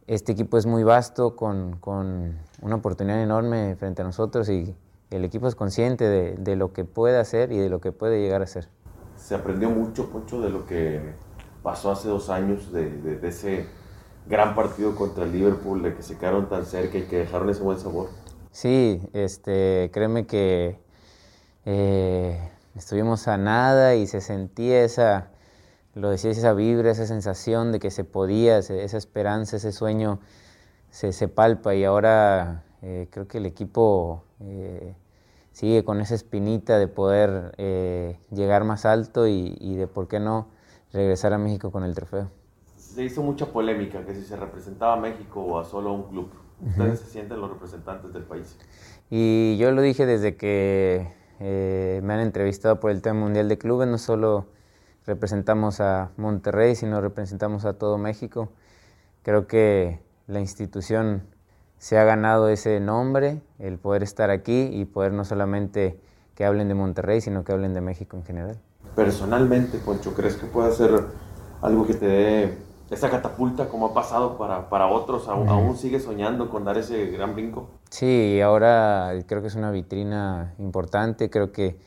[0.08, 4.74] este equipo es muy vasto, con, con una oportunidad enorme frente a nosotros y
[5.10, 8.20] el equipo es consciente de, de, lo que puede hacer y de lo que puede
[8.20, 8.68] llegar a ser.
[9.16, 11.00] se aprendió mucho, Poncho, de lo que
[11.62, 13.66] pasó hace dos años, de, de, ese
[14.26, 17.62] gran partido contra el Liverpool, de que se quedaron tan cerca y que dejaron ese
[17.62, 18.08] buen sabor.
[18.50, 20.80] Sí, este, créeme que
[21.64, 25.30] eh, estuvimos a nada y se sentía esa,
[25.98, 30.20] lo decías, esa vibra, esa sensación de que se podía, esa esperanza, ese sueño
[30.90, 34.94] se, se palpa y ahora eh, creo que el equipo eh,
[35.50, 40.48] sigue con esa espinita de poder eh, llegar más alto y, de por qué no
[40.92, 42.30] regresar a México con el trofeo.
[42.76, 46.30] Se hizo mucha polémica que si se representaba a México o a solo un club.
[46.64, 48.56] Ustedes se sienten los representantes del país.
[49.10, 51.06] Y yo lo dije desde que
[51.38, 54.46] me han entrevistado por el tema mundial de clubes, no solo
[55.08, 58.50] representamos a Monterrey, sino representamos a todo México.
[59.22, 61.22] Creo que la institución
[61.78, 65.98] se ha ganado ese nombre, el poder estar aquí y poder no solamente
[66.34, 68.58] que hablen de Monterrey, sino que hablen de México en general.
[68.94, 70.90] Personalmente, Poncho, ¿crees que puede ser
[71.62, 72.58] algo que te dé
[72.90, 75.26] esa catapulta como ha pasado para, para otros?
[75.26, 77.70] ¿Aún, ¿Aún sigues soñando con dar ese gran brinco?
[77.88, 81.80] Sí, ahora creo que es una vitrina importante, creo que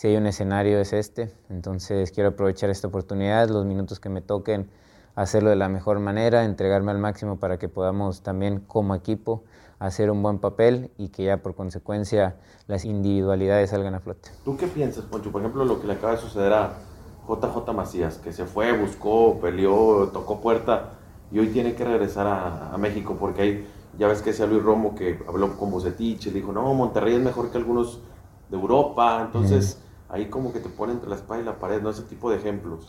[0.00, 4.22] si hay un escenario es este, entonces quiero aprovechar esta oportunidad, los minutos que me
[4.22, 4.70] toquen
[5.14, 9.44] hacerlo de la mejor manera, entregarme al máximo para que podamos también como equipo
[9.78, 12.36] hacer un buen papel y que ya por consecuencia
[12.66, 14.30] las individualidades salgan a flote.
[14.42, 15.30] ¿Tú qué piensas, Poncho?
[15.30, 16.78] Por ejemplo, lo que le acaba de suceder a
[17.28, 20.92] JJ Macías, que se fue, buscó, peleó, tocó puerta
[21.30, 24.94] y hoy tiene que regresar a, México porque hay, ya ves que sea Luis Romo
[24.94, 28.00] que habló con Bucetich y dijo, no, Monterrey es mejor que algunos
[28.48, 29.78] de Europa, entonces
[30.10, 31.90] ahí como que te pone entre la espalda y la pared, ¿no?
[31.90, 32.88] Ese tipo de ejemplos.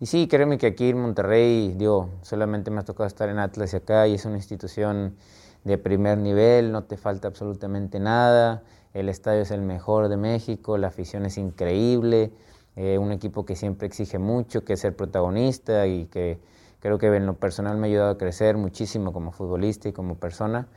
[0.00, 3.72] Y sí, créeme que aquí en Monterrey, digo, solamente me ha tocado estar en Atlas
[3.74, 5.16] y acá, y es una institución
[5.64, 8.62] de primer nivel, no te falta absolutamente nada,
[8.94, 12.32] el estadio es el mejor de México, la afición es increíble,
[12.76, 16.38] eh, un equipo que siempre exige mucho, que es ser protagonista y que
[16.80, 20.16] creo que en lo personal me ha ayudado a crecer muchísimo como futbolista y como
[20.16, 20.68] persona.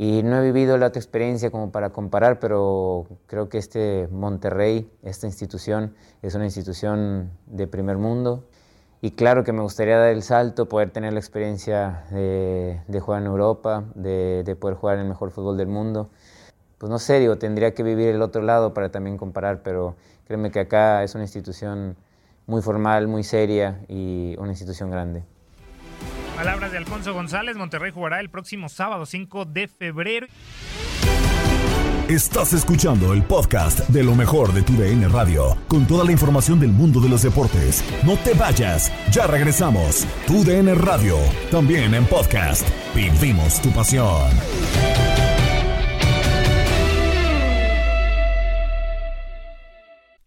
[0.00, 4.88] Y no he vivido la otra experiencia como para comparar, pero creo que este Monterrey,
[5.02, 8.44] esta institución, es una institución de primer mundo.
[9.00, 13.26] Y claro que me gustaría dar el salto, poder tener la experiencia de, jugar en
[13.26, 16.10] Europa, de, poder jugar en el mejor fútbol del mundo.
[16.78, 19.96] Pues no sé, digo, tendría que vivir el otro lado para también comparar, pero
[20.28, 21.96] créeme que acá es una institución
[22.46, 25.24] muy formal, muy seria y una institución grande.
[26.38, 27.56] Palabras de Alfonso González.
[27.56, 30.28] Monterrey jugará el próximo sábado 5 de febrero.
[32.08, 36.60] Estás escuchando el podcast de lo mejor de tu DN Radio, con toda la información
[36.60, 37.82] del mundo de los deportes.
[38.04, 40.06] No te vayas, ya regresamos.
[40.28, 41.16] Tu DN Radio,
[41.50, 42.64] también en podcast.
[42.94, 44.30] Vivimos tu pasión.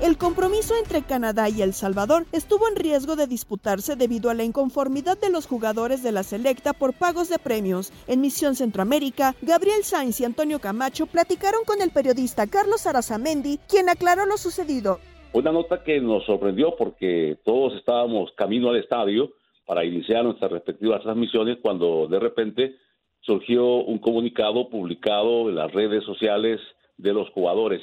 [0.00, 4.44] El compromiso entre Canadá y El Salvador estuvo en riesgo de disputarse debido a la
[4.44, 7.92] inconformidad de los jugadores de la selecta por pagos de premios.
[8.06, 13.88] En Misión Centroamérica, Gabriel Sainz y Antonio Camacho platicaron con el periodista Carlos Arazamendi, quien
[13.88, 15.00] aclaró lo sucedido.
[15.32, 19.32] Una nota que nos sorprendió porque todos estábamos camino al estadio
[19.66, 22.76] para iniciar nuestras respectivas transmisiones cuando de repente
[23.22, 26.60] surgió un comunicado publicado en las redes sociales
[26.98, 27.82] de los jugadores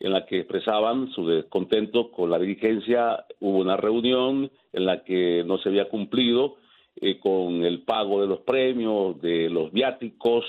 [0.00, 3.26] en la que expresaban su descontento con la dirigencia.
[3.38, 6.56] Hubo una reunión en la que no se había cumplido
[6.96, 10.44] eh, con el pago de los premios, de los viáticos,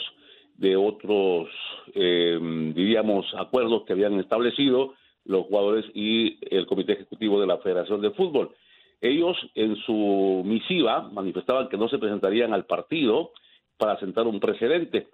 [0.58, 1.50] de otros,
[1.94, 2.40] eh,
[2.74, 4.94] diríamos, acuerdos que habían establecido
[5.26, 8.52] los jugadores y el Comité Ejecutivo de la Federación de Fútbol.
[9.02, 13.32] Ellos en su misiva manifestaban que no se presentarían al partido
[13.78, 15.08] para sentar un precedente.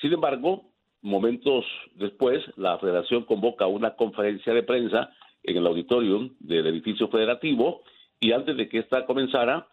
[0.00, 0.71] Sin embargo,
[1.02, 1.64] Momentos
[1.96, 5.10] después, la federación convoca una conferencia de prensa
[5.42, 7.82] en el auditorium del edificio federativo
[8.20, 9.66] y antes de que esta comenzara,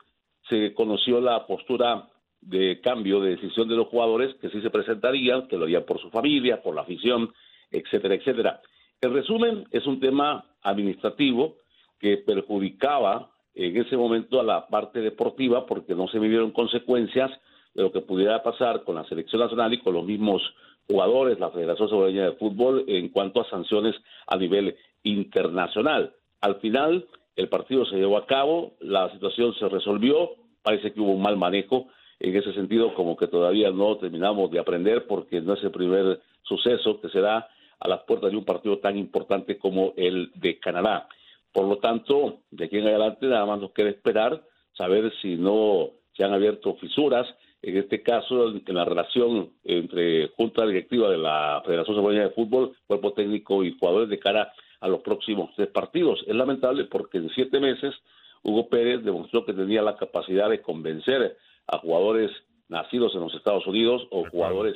[0.49, 2.07] se conoció la postura
[2.41, 6.01] de cambio de decisión de los jugadores que sí se presentarían, que lo harían por
[6.01, 7.31] su familia, por la afición,
[7.69, 8.61] etcétera, etcétera.
[9.01, 11.57] En resumen, es un tema administrativo
[11.99, 17.29] que perjudicaba en ese momento a la parte deportiva porque no se vivieron consecuencias
[17.73, 20.41] de lo que pudiera pasar con la selección nacional y con los mismos
[20.89, 26.13] jugadores, la Federación Salvadoreña de Fútbol en cuanto a sanciones a nivel internacional.
[26.41, 30.31] Al final, el partido se llevó a cabo, la situación se resolvió,
[30.63, 31.87] parece que hubo un mal manejo
[32.19, 36.19] en ese sentido, como que todavía no terminamos de aprender porque no es el primer
[36.41, 37.47] suceso que se da
[37.79, 41.07] a las puertas de un partido tan importante como el de Canadá.
[41.53, 44.41] Por lo tanto, de aquí en adelante nada más nos queda esperar,
[44.73, 47.27] saber si no se han abierto fisuras,
[47.61, 52.75] en este caso en la relación entre Junta Directiva de la Federación Salvadoreña de Fútbol,
[52.87, 56.23] cuerpo técnico y jugadores de cara a los próximos tres partidos.
[56.27, 57.93] Es lamentable porque en siete meses
[58.43, 62.31] Hugo Pérez demostró que tenía la capacidad de convencer a jugadores
[62.69, 64.75] nacidos en los Estados Unidos o jugadores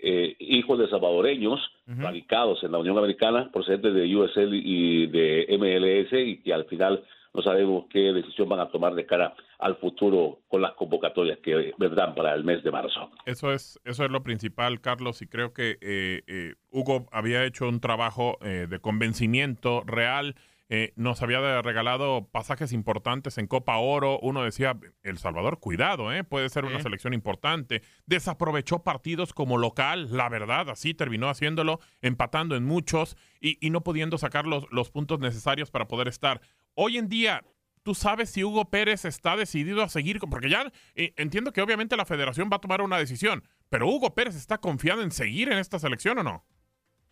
[0.00, 6.12] eh, hijos de salvadoreños radicados en la Unión Americana, procedentes de USL y de MLS,
[6.12, 7.02] y que al final
[7.38, 11.72] no sabemos qué decisión van a tomar de cara al futuro con las convocatorias que
[11.78, 13.10] vendrán para el mes de marzo.
[13.26, 17.68] Eso es, eso es lo principal, Carlos, y creo que eh, eh, Hugo había hecho
[17.68, 20.34] un trabajo de convencimiento real
[20.70, 24.18] eh, nos había regalado pasajes importantes en Copa Oro.
[24.20, 27.82] Uno decía, El Salvador, cuidado, eh, puede ser una selección importante.
[28.04, 34.18] Desaprovechó partidos como local, la verdad, así terminó haciéndolo, empatando en muchos y, no pudiendo
[34.18, 36.42] sacar los, los puntos necesarios para poder estar.
[36.80, 37.42] Hoy en día,
[37.82, 40.20] ¿tú sabes si Hugo Pérez está decidido a seguir?
[40.30, 44.14] Porque ya eh, entiendo que obviamente la federación va a tomar una decisión, pero Hugo
[44.14, 46.44] Pérez está confiado en seguir en esta selección o no?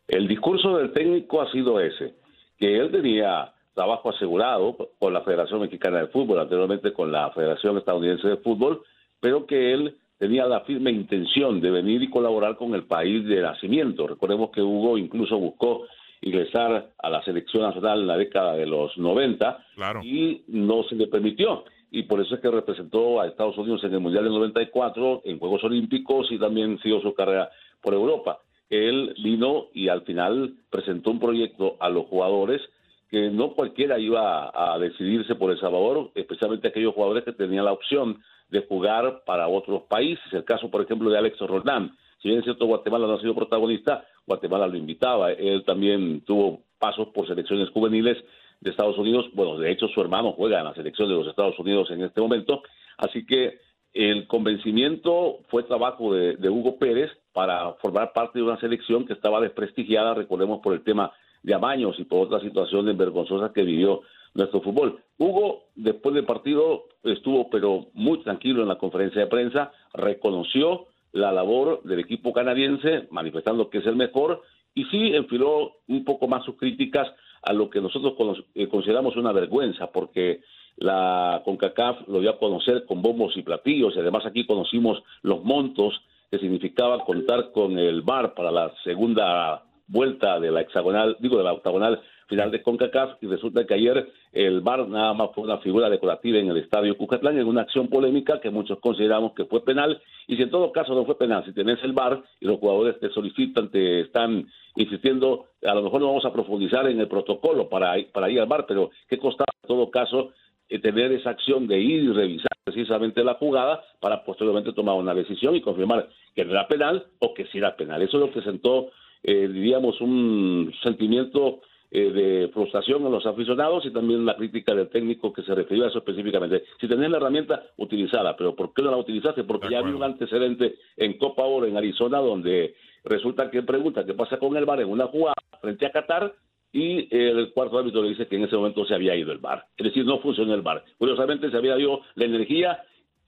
[0.06, 2.14] El discurso del técnico ha sido ese
[2.56, 7.76] que él tenía trabajo asegurado con la Federación Mexicana de Fútbol, anteriormente con la Federación
[7.76, 8.84] Estadounidense de Fútbol,
[9.18, 13.42] pero que él tenía la firme intención de venir y colaborar con el país de
[13.42, 14.06] nacimiento.
[14.06, 15.88] Recordemos que Hugo incluso buscó
[16.26, 19.58] ingresar a la selección nacional en la década de los 90
[20.02, 21.64] y no se le permitió.
[21.90, 25.38] Y por eso es que representó a Estados Unidos en el Mundial del 94, en
[25.38, 27.48] Juegos Olímpicos y también siguió su carrera
[27.80, 32.60] por Europa él vino y al final presentó un proyecto a los jugadores
[33.08, 37.72] que no cualquiera iba a, decidirse por El Salvador, especialmente aquellos jugadores que tenían la
[37.72, 40.24] opción de jugar para otros países.
[40.32, 41.96] El caso, por ejemplo, de Alex Roldán.
[42.22, 45.32] Si bien es cierto Guatemala no ha sido protagonista, Guatemala lo invitaba.
[45.32, 48.16] Él también tuvo pasos por selecciones juveniles
[48.60, 49.26] de Estados Unidos.
[49.34, 52.20] Bueno, de hecho, su hermano juega en la selección de los Estados Unidos en este
[52.20, 52.62] momento.
[52.98, 53.58] Así que
[53.92, 59.40] el convencimiento fue trabajo de, Hugo Pérez para formar parte de una selección que estaba
[59.40, 64.02] desprestigiada, recordemos, por el tema de amaños y por otras situaciones vergonzosas que vivió
[64.34, 65.00] nuestro fútbol.
[65.16, 71.32] Hugo, después del partido, estuvo pero muy tranquilo en la conferencia de prensa, reconoció la
[71.32, 74.42] labor del equipo canadiense, manifestando que es el mejor,
[74.74, 77.08] y sí enfiló un poco más sus críticas
[77.42, 80.42] a lo que nosotros eh, consideramos una vergüenza, porque
[80.76, 85.42] la CONCACAF lo dio a conocer con bombos y platillos y además aquí conocimos los
[85.42, 91.38] montos que significaba contar con el VAR para la segunda vuelta de la hexagonal, digo
[91.38, 95.44] de la octagonal final de CONCACAF y resulta que ayer el VAR nada más fue
[95.44, 99.44] una figura decorativa en el estadio Cucatlán en una acción polémica que muchos consideramos que
[99.44, 102.46] fue penal y si en todo caso no fue penal, si tenés el VAR y
[102.46, 107.00] los jugadores te solicitan, te están insistiendo, a lo mejor no vamos a profundizar en
[107.00, 110.32] el protocolo para, para ir al VAR, pero qué costaba en todo caso
[110.68, 115.14] eh, tener esa acción de ir y revisar precisamente la jugada para posteriormente tomar una
[115.14, 118.02] decisión y confirmar que no era penal o que sí era penal.
[118.02, 118.90] Eso es lo que sentó,
[119.22, 121.60] eh, diríamos, un sentimiento
[121.98, 125.86] eh, de frustración en los aficionados y también la crítica del técnico que se refirió
[125.86, 126.64] a eso específicamente.
[126.78, 129.44] Si tenés la herramienta, utilizala, pero ¿por qué no la utilizaste?
[129.44, 134.12] Porque ya había un antecedente en Copa Oro en Arizona donde resulta que pregunta qué
[134.12, 136.34] pasa con el VAR en una jugada frente a Qatar
[136.70, 139.64] y el cuarto árbitro le dice que en ese momento se había ido el bar.
[139.78, 140.84] Es decir, no funcionó el bar.
[140.98, 142.82] Curiosamente se había ido la energía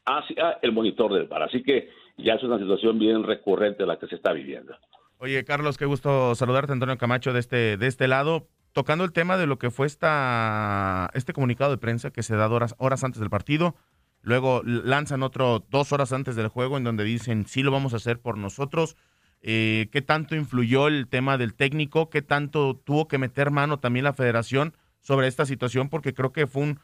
[0.04, 1.44] hacia el monitor del bar.
[1.44, 4.76] Así que ya es una situación bien recurrente la que se está viviendo.
[5.20, 8.46] Oye, Carlos, qué gusto saludarte, Antonio Camacho, de este, de este lado.
[8.78, 12.46] Tocando el tema de lo que fue esta, este comunicado de prensa que se da
[12.46, 13.74] horas, horas antes del partido,
[14.22, 17.96] luego lanzan otro dos horas antes del juego en donde dicen, sí lo vamos a
[17.96, 18.96] hacer por nosotros,
[19.40, 24.04] eh, qué tanto influyó el tema del técnico, qué tanto tuvo que meter mano también
[24.04, 26.80] la federación sobre esta situación, porque creo que fue un,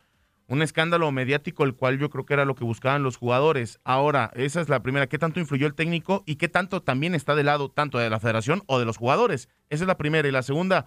[0.48, 3.78] un escándalo mediático, el cual yo creo que era lo que buscaban los jugadores.
[3.84, 7.36] Ahora, esa es la primera, qué tanto influyó el técnico y qué tanto también está
[7.36, 9.48] del lado tanto de la federación o de los jugadores.
[9.70, 10.26] Esa es la primera.
[10.26, 10.86] Y la segunda,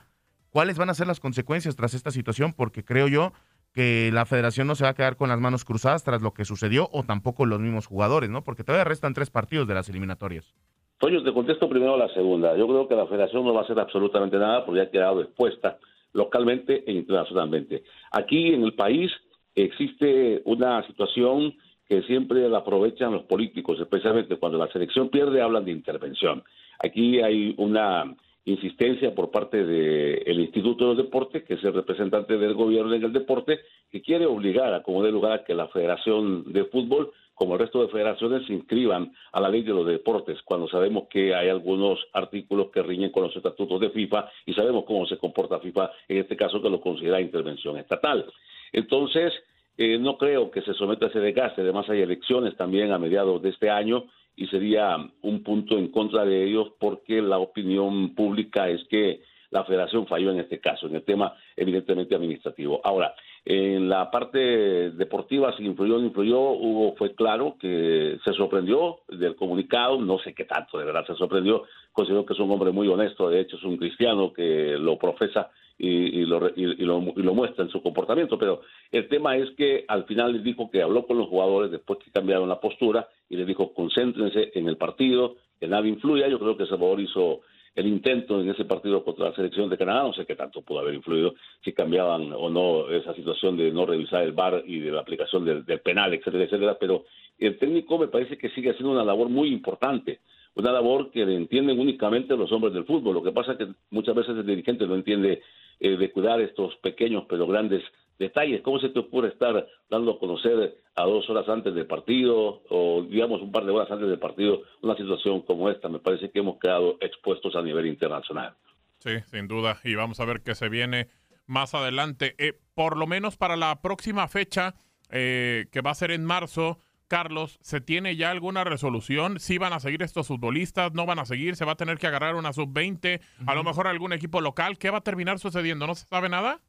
[0.57, 2.51] ¿cuáles van a ser las consecuencias tras esta situación?
[2.51, 3.31] Porque creo yo
[3.75, 6.45] que la federación no se va a quedar con las manos cruzadas tras lo que
[6.45, 8.43] sucedió o tampoco los mismos jugadores, ¿no?
[8.43, 10.55] Porque todavía restan tres partidos de las eliminatorias.
[10.97, 12.57] Toño, te contesto primero la segunda.
[12.57, 15.77] Yo creo que la federación no va a hacer absolutamente nada porque ha quedado expuesta
[16.13, 17.83] localmente e internacionalmente.
[18.11, 19.11] Aquí en el país
[19.53, 21.53] existe una situación
[21.87, 26.43] que siempre la aprovechan los políticos, especialmente cuando la selección pierde, hablan de intervención.
[26.79, 28.15] Aquí hay una
[28.47, 33.11] insistencia por parte del Instituto de Deporte, que es el representante del gobierno en el
[33.11, 33.59] deporte,
[33.91, 37.59] que quiere obligar a como de lugar a que la Federación de Fútbol, como el
[37.59, 41.49] resto de federaciones, se inscriban a la ley de los deportes, cuando sabemos que hay
[41.49, 45.91] algunos artículos que riñen con los estatutos de FIFA y sabemos cómo se comporta FIFA
[46.07, 48.25] en este caso que lo considera intervención estatal.
[48.71, 49.33] Entonces,
[49.77, 53.41] eh, no creo que se someta a ese desgaste, además hay elecciones también a mediados
[53.41, 54.05] de este año
[54.37, 59.63] y sería un punto en contra de ellos porque la opinión pública es que la
[59.65, 62.79] federación falló en este caso, en el tema evidentemente administrativo.
[62.83, 68.33] Ahora, en la parte deportiva, si influyó o no influyó, Hugo fue claro que se
[68.33, 72.51] sorprendió del comunicado, no sé qué tanto, de verdad se sorprendió, considero que es un
[72.51, 75.49] hombre muy honesto, de hecho es un cristiano que lo profesa
[75.79, 78.61] y, lo, y, lo, y, lo, muestra en su comportamiento, pero
[78.91, 82.11] el tema es que al final les dijo que habló con los jugadores después que
[82.11, 86.57] cambiaron la postura y les dijo concéntrense en el partido, que nadie influya, yo creo
[86.57, 87.41] que Salvador hizo
[87.75, 90.79] el intento en ese partido contra la selección de Canadá, no sé qué tanto pudo
[90.79, 94.91] haber influido, si cambiaban o no esa situación de no revisar el VAR y de
[94.91, 97.05] la aplicación del, del penal, etcétera, etcétera, pero
[97.37, 100.21] el técnico me parece que sigue haciendo una labor muy importante,
[100.55, 104.15] una labor que entienden únicamente los hombres del fútbol, lo que pasa es que muchas
[104.15, 105.43] veces el dirigente no entiende
[105.79, 107.83] eh, de cuidar estos pequeños pero grandes
[108.19, 108.61] detalles.
[108.61, 113.03] ¿Cómo se te ocurre estar dando a conocer a dos horas antes del partido o
[113.03, 115.89] digamos un par de horas antes del partido una situación como esta?
[115.89, 118.55] Me parece que hemos quedado expuestos a nivel internacional.
[118.99, 119.79] Sí, sin duda.
[119.83, 121.07] Y vamos a ver qué se viene
[121.45, 122.35] más adelante.
[122.37, 124.75] Eh, por lo menos para la próxima fecha,
[125.09, 129.39] eh, que va a ser en marzo, Carlos, ¿se tiene ya alguna resolución?
[129.39, 130.93] ¿Si van a seguir estos futbolistas?
[130.93, 131.55] ¿No van a seguir?
[131.55, 133.21] ¿Se va a tener que agarrar una sub-20?
[133.45, 134.77] A lo mejor algún equipo local.
[134.77, 135.87] ¿Qué va a terminar sucediendo?
[135.87, 136.59] ¿No se sabe nada?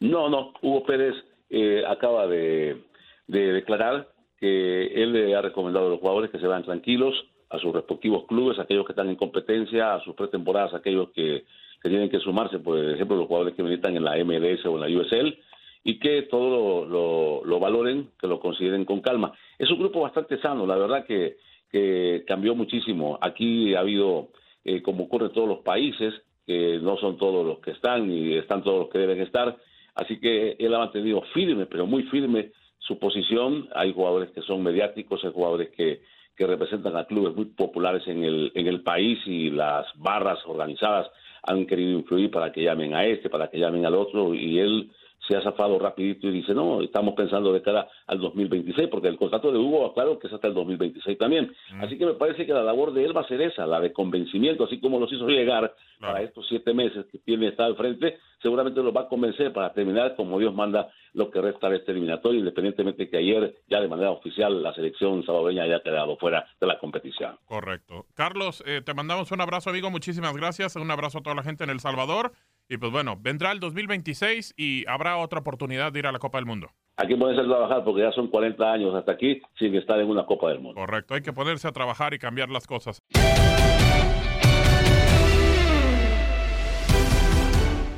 [0.00, 0.52] No, no.
[0.62, 1.14] Hugo Pérez
[1.50, 2.82] eh, acaba de,
[3.26, 4.08] de, declarar
[4.38, 7.14] que él le ha recomendado a los jugadores que se vayan tranquilos
[7.50, 11.44] a sus respectivos clubes, aquellos que están en competencia, a sus pretemporadas, aquellos que,
[11.82, 14.80] que tienen que sumarse, por ejemplo, los jugadores que militan en la MLS o en
[14.80, 15.38] la USL
[15.84, 19.32] y que todo lo, lo, lo, valoren, que lo consideren con calma.
[19.58, 21.36] Es un grupo bastante sano, la verdad que,
[21.70, 23.18] que cambió muchísimo.
[23.20, 24.28] Aquí ha habido,
[24.64, 26.14] eh, como ocurre en todos los países,
[26.46, 29.56] que no son todos los que están y están todos los que deben estar,
[29.94, 33.68] así que él ha mantenido firme, pero muy firme su posición.
[33.74, 36.02] Hay jugadores que son mediáticos, hay jugadores que,
[36.36, 41.08] que representan a clubes muy populares en el, en el país y las barras organizadas
[41.44, 44.90] han querido influir para que llamen a este, para que llamen al otro, y él
[45.32, 49.16] se ha zafado rapidito y dice, no, estamos pensando de cara al 2026, porque el
[49.16, 51.50] contrato de Hugo, claro que es hasta el 2026 también.
[51.80, 53.94] Así que me parece que la labor de él va a ser esa, la de
[53.94, 58.18] convencimiento, así como los hizo llegar para estos siete meses que tiene estar al frente,
[58.42, 61.92] seguramente los va a convencer para terminar como Dios manda lo que resta de este
[61.92, 66.66] eliminatorio, independientemente que ayer ya de manera oficial la selección salvadoreña haya quedado fuera de
[66.66, 67.38] la competición.
[67.46, 68.06] Correcto.
[68.14, 71.64] Carlos, eh, te mandamos un abrazo, amigo, muchísimas gracias, un abrazo a toda la gente
[71.64, 72.32] en El Salvador.
[72.68, 76.38] Y pues bueno, vendrá el 2026 y habrá otra oportunidad de ir a la Copa
[76.38, 76.70] del Mundo.
[76.96, 80.08] Hay que ponerse a trabajar porque ya son 40 años hasta aquí sin estar en
[80.08, 80.80] una Copa del Mundo.
[80.80, 83.00] Correcto, hay que ponerse a trabajar y cambiar las cosas.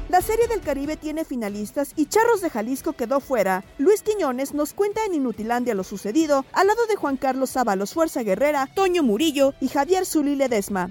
[0.08, 3.64] La Serie del Caribe tiene finalistas y Charros de Jalisco quedó fuera.
[3.78, 8.22] Luis Quiñones nos cuenta en Inutilandia lo sucedido al lado de Juan Carlos Ábalos Fuerza
[8.22, 10.90] Guerrera, Toño Murillo y Javier Zuli Ledesma.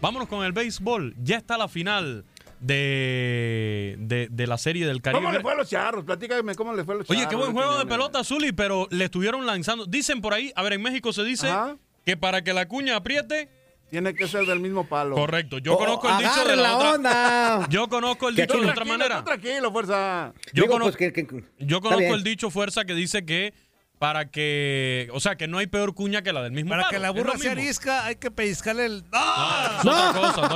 [0.00, 1.14] Vámonos con el béisbol.
[1.22, 2.24] Ya está la final
[2.64, 5.22] de, de, de, la serie del Caribe.
[5.22, 6.04] ¿Cómo le fue a los charros?
[6.04, 7.20] Platícame cómo le fue a los charros.
[7.20, 9.84] Oye, qué buen juego de pelota, Zuli, pero le estuvieron lanzando.
[9.84, 11.76] Dicen por ahí, a ver, en México se dice Ajá.
[12.06, 13.50] que para que la cuña apriete.
[13.90, 15.14] Tiene que ser del mismo palo.
[15.14, 15.58] Correcto.
[15.58, 16.92] Yo oh, conozco el dicho de la, la otra.
[16.94, 17.66] Onda.
[17.70, 19.22] Yo conozco el dicho de otra manera.
[19.22, 20.32] Tranquilo, fuerza.
[20.54, 23.52] Yo, Digo, conozco, pues que, que, yo conozco el dicho fuerza que dice que
[24.04, 26.90] para que, o sea, que no hay peor cuña que la del mismo Para palo.
[26.92, 29.04] que la burra se arisca, hay que pellizcarle el...
[29.12, 29.80] ¡Ah!
[29.82, 30.48] No, no, es otra cosa,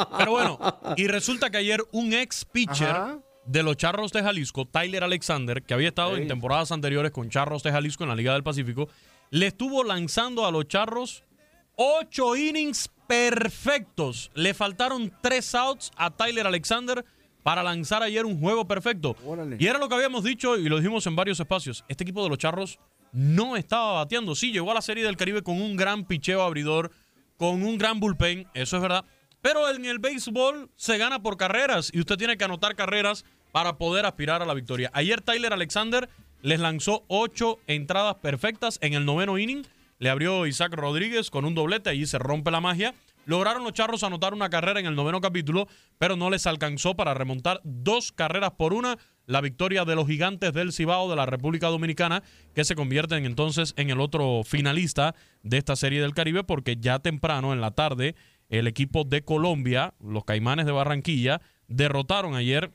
[0.00, 0.08] Toño.
[0.16, 0.58] Pero bueno,
[0.96, 3.18] y resulta que ayer un ex pitcher Ajá.
[3.44, 7.62] de los Charros de Jalisco, Tyler Alexander, que había estado en temporadas anteriores con Charros
[7.62, 8.88] de Jalisco en la Liga del Pacífico,
[9.28, 11.22] le estuvo lanzando a los Charros
[11.76, 14.30] ocho innings perfectos.
[14.32, 17.04] Le faltaron tres outs a Tyler Alexander
[17.44, 19.14] para lanzar ayer un juego perfecto.
[19.24, 19.56] Órale.
[19.60, 21.84] Y era lo que habíamos dicho y lo dijimos en varios espacios.
[21.88, 22.80] Este equipo de los Charros
[23.12, 24.34] no estaba bateando.
[24.34, 26.90] Sí, llegó a la Serie del Caribe con un gran picheo abridor,
[27.36, 29.04] con un gran bullpen, eso es verdad.
[29.42, 33.76] Pero en el béisbol se gana por carreras y usted tiene que anotar carreras para
[33.76, 34.90] poder aspirar a la victoria.
[34.94, 36.08] Ayer Tyler Alexander
[36.40, 39.66] les lanzó ocho entradas perfectas en el noveno inning.
[39.98, 42.94] Le abrió Isaac Rodríguez con un doblete, allí se rompe la magia.
[43.26, 45.66] Lograron los Charros anotar una carrera en el noveno capítulo,
[45.98, 50.52] pero no les alcanzó para remontar dos carreras por una la victoria de los gigantes
[50.52, 52.22] del Cibao de la República Dominicana,
[52.54, 56.98] que se convierten entonces en el otro finalista de esta serie del Caribe, porque ya
[56.98, 58.14] temprano en la tarde
[58.50, 62.70] el equipo de Colombia, los Caimanes de Barranquilla, derrotaron ayer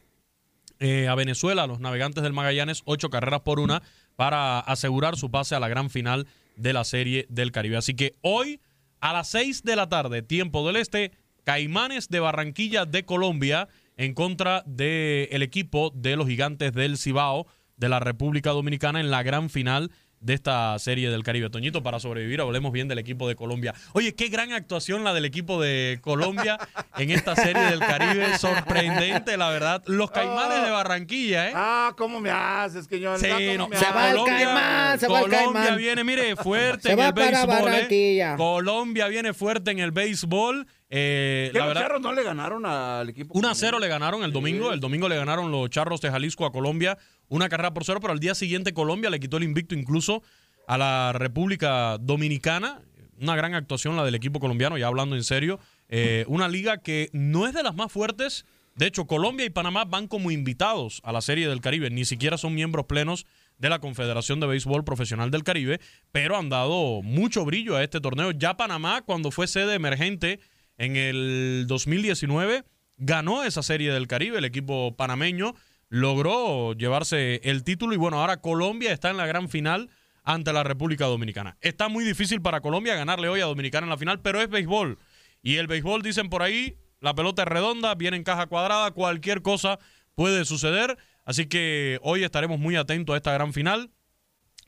[0.80, 3.82] eh, a Venezuela, los navegantes del Magallanes, ocho carreras por una,
[4.16, 6.26] para asegurar su pase a la gran final
[6.56, 7.78] de la serie del Caribe.
[7.78, 8.60] Así que hoy,
[9.02, 11.12] a las seis de la tarde, tiempo del este,
[11.44, 17.48] Caimanes de Barranquilla de Colombia en contra del equipo de los gigantes del Cibao
[17.78, 19.92] de la República Dominicana en la gran final
[20.22, 21.50] de esta serie del Caribe.
[21.50, 23.74] Toñito, para sobrevivir, hablemos bien del equipo de Colombia.
[23.94, 26.58] Oye, qué gran actuación la del equipo de Colombia
[26.98, 28.38] en esta serie del Caribe.
[28.38, 29.82] Sorprendente, la verdad.
[29.86, 31.54] Los caimanes de Barranquilla, ¿eh?
[31.56, 33.96] Ah, ¿cómo me haces, que yo Sí, ¿cómo no, me se haces?
[33.96, 35.78] va el Colombia- caimán, se va el Colombia caimán.
[35.78, 37.74] viene, mire, fuerte Se en va el para béisbol.
[37.92, 38.34] ¿eh?
[38.38, 40.68] Colombia viene fuerte en el béisbol.
[40.90, 43.38] Eh, ¿Qué la los verdad, Charros no le ganaron al equipo?
[43.38, 44.74] 1 a 0 le ganaron el domingo.
[44.74, 46.98] El domingo le ganaron los Charros de Jalisco a Colombia.
[47.28, 50.24] Una carrera por cero, pero al día siguiente Colombia le quitó el invicto incluso
[50.68, 52.82] a la República Dominicana.
[53.22, 55.60] Una gran actuación la del equipo colombiano, ya hablando en serio.
[55.90, 58.46] Eh, una liga que no es de las más fuertes.
[58.76, 61.90] De hecho, Colombia y Panamá van como invitados a la Serie del Caribe.
[61.90, 63.26] Ni siquiera son miembros plenos
[63.58, 65.82] de la Confederación de Béisbol Profesional del Caribe,
[66.12, 68.32] pero han dado mucho brillo a este torneo.
[68.32, 70.40] Ya Panamá, cuando fue sede emergente
[70.80, 72.64] en el 2019,
[72.98, 74.40] ganó esa Serie del Caribe.
[74.40, 75.54] El equipo panameño
[75.90, 79.90] logró llevarse el título y bueno, ahora Colombia está en la gran final
[80.24, 81.58] ante la República Dominicana.
[81.62, 84.98] Está muy difícil para Colombia ganarle hoy a Dominicana en la final, pero es béisbol.
[85.42, 89.42] Y el béisbol, dicen por ahí, la pelota es redonda, viene en caja cuadrada, cualquier
[89.42, 89.80] cosa
[90.16, 90.98] puede suceder.
[91.26, 93.92] Así que hoy estaremos muy atentos a esta gran final.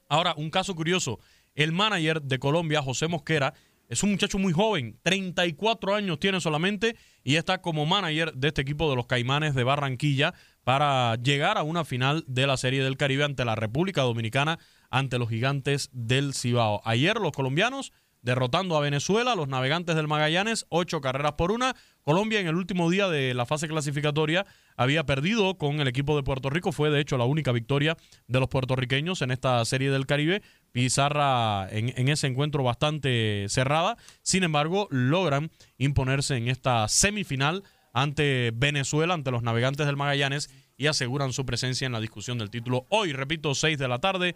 [0.10, 1.20] Ahora, un caso curioso.
[1.56, 3.54] El manager de Colombia, José Mosquera,
[3.92, 8.62] es un muchacho muy joven, 34 años tiene solamente y está como manager de este
[8.62, 10.34] equipo de los Caimanes de Barranquilla
[10.64, 15.20] para llegar a una final de la Serie del Caribe ante la República Dominicana, ante
[15.20, 16.82] los gigantes del Cibao.
[16.86, 21.76] Ayer los colombianos derrotando a Venezuela, los navegantes del Magallanes, ocho carreras por una.
[22.04, 26.24] Colombia en el último día de la fase clasificatoria había perdido con el equipo de
[26.24, 30.06] Puerto Rico, fue de hecho la única victoria de los puertorriqueños en esta serie del
[30.06, 30.42] Caribe.
[30.72, 37.64] Pizarra en, ese encuentro bastante cerrada, sin embargo logran imponerse en esta semifinal
[37.94, 42.50] ante Venezuela, ante los navegantes del Magallanes y aseguran su presencia en la discusión del
[42.50, 42.86] título.
[42.90, 44.36] Hoy, repito, 6 de la tarde,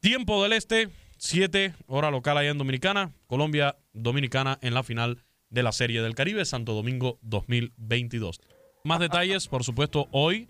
[0.00, 5.62] tiempo del este, 7 hora local allá en Dominicana, Colombia, Dominicana en la final de
[5.62, 8.40] la Serie del Caribe, Santo Domingo 2022.
[8.84, 10.48] Más detalles, por supuesto, hoy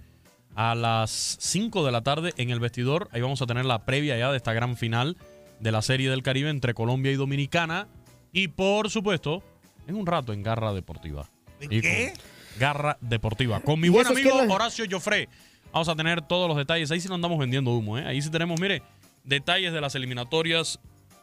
[0.54, 3.08] a las 5 de la tarde en el vestidor.
[3.12, 5.16] Ahí vamos a tener la previa ya de esta gran final
[5.60, 7.88] de la Serie del Caribe entre Colombia y Dominicana.
[8.32, 9.42] Y por supuesto,
[9.86, 11.30] en un rato en Garra Deportiva.
[11.60, 12.12] Y qué?
[12.58, 13.60] Garra Deportiva.
[13.60, 15.28] Con mi ¿Y buen amigo Horacio Joffre.
[15.72, 16.90] Vamos a tener todos los detalles.
[16.90, 18.06] Ahí sí no andamos vendiendo humo, ¿eh?
[18.06, 18.82] Ahí sí tenemos, mire,
[19.24, 20.78] detalles de las eliminatorias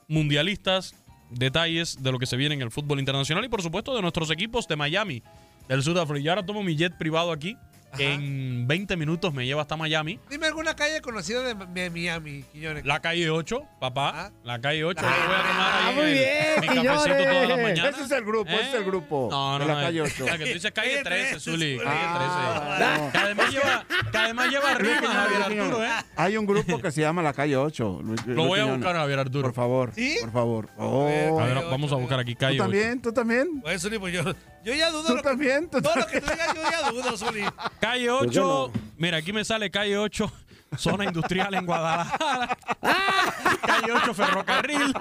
[0.07, 0.93] mundialistas,
[1.29, 4.29] detalles de lo que se viene en el fútbol internacional y por supuesto de nuestros
[4.29, 5.23] equipos de Miami,
[5.69, 6.21] del de.
[6.21, 7.55] Yo ahora tomo mi jet privado aquí.
[7.97, 10.19] Que En 20 minutos me lleva hasta Miami.
[10.29, 12.85] Dime alguna calle conocida de Mi- Miami, Quiñones.
[12.85, 14.31] La calle 8, papá.
[14.43, 15.01] La calle 8.
[15.03, 16.31] Ah, voy a tomar ahí muy bien,
[16.61, 17.29] mi cafecito Quiñones.
[17.29, 17.95] todas las mañanas.
[17.95, 19.27] Ese es el grupo, ese es el grupo.
[19.31, 20.25] No, no, de la no, calle eh, 8.
[20.25, 21.77] la que tú dices calle 13, Zuli.
[21.77, 23.11] Calle Ah, 13.
[23.11, 25.89] Que además lleva, que además lleva rimas, Javier Arturo, ¿eh?
[26.15, 27.99] Hay un grupo que se llama La Calle 8.
[28.03, 29.41] Luis- Lo Luis voy a buscar, Javier Arturo.
[29.43, 30.69] Por favor, por favor.
[30.77, 31.39] Oh.
[31.39, 32.71] A ver, vamos a buscar aquí calle ¿Tú 8.
[32.71, 33.01] también?
[33.01, 33.61] ¿Tú también?
[33.61, 34.23] Pues, Zuli, pues yo,
[34.63, 35.07] yo ya dudo.
[35.07, 35.67] ¿Tú lo también?
[35.67, 37.43] Que, todo lo que tú digas, yo ya dudo, Zuli.
[37.79, 40.31] Calle Pues 8, yo mira, aquí me sale calle 8,
[40.77, 42.57] zona industrial en Guadalajara.
[43.61, 44.93] calle 8, ferrocarril.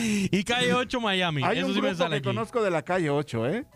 [0.00, 1.42] Y calle 8, Miami.
[1.44, 2.36] Hay Eso un sí me grupo sale que aquí.
[2.36, 3.66] conozco de la calle 8, ¿eh?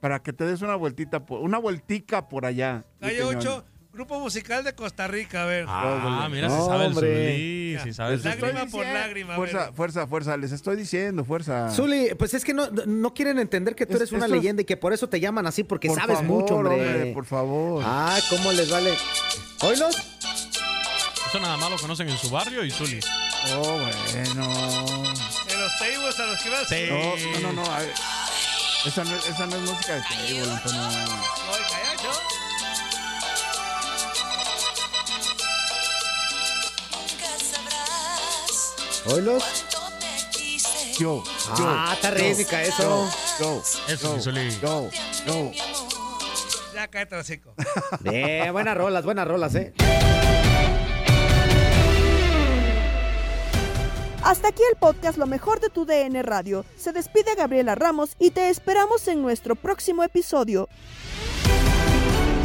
[0.00, 2.84] Para que te des una vueltita, por, una vueltica por allá.
[3.00, 5.64] Calle 8, Grupo Musical de Costa Rica, a ver.
[5.66, 10.36] Ah, mira, si sabe el Zulí, si sabe el Lágrima por lágrima, Fuerza, fuerza, fuerza.
[10.36, 11.70] Les estoy diciendo, fuerza.
[11.70, 14.64] Zuli, pues es que no, no quieren entender que tú Es- eres una leyenda y
[14.66, 16.74] que por eso te llaman así, porque Por sabes favor, mucho, hombre.
[16.74, 17.82] hombre, por favor.
[17.84, 18.92] Ah, ¿cómo les vale?
[19.62, 19.96] ¿Oílos?
[21.28, 23.00] Eso nada más lo conocen en su barrio y Zully.
[23.54, 23.88] Oh, bueno.
[24.14, 26.68] En los tables a los que vas.
[26.68, 26.86] Sí.
[26.90, 27.64] No, no, no.
[27.64, 27.90] no, a ver.
[28.86, 30.82] Esa no, esa no es música de table, Antonio.
[30.82, 31.77] Oye,
[39.08, 39.64] ¿Oílos?
[40.98, 41.22] Yo,
[41.56, 41.64] yo.
[41.68, 43.08] Ah, está rítmica eso.
[43.38, 44.50] Yo, Eso, yo, Zulí.
[44.60, 44.90] yo,
[45.26, 45.52] yo.
[46.74, 47.54] Ya cállate el hocico.
[48.00, 49.72] Bien, buenas rolas, buenas rolas, ¿eh?
[54.24, 56.64] Hasta aquí el podcast Lo mejor de tu DN Radio.
[56.76, 60.68] Se despide Gabriela Ramos y te esperamos en nuestro próximo episodio.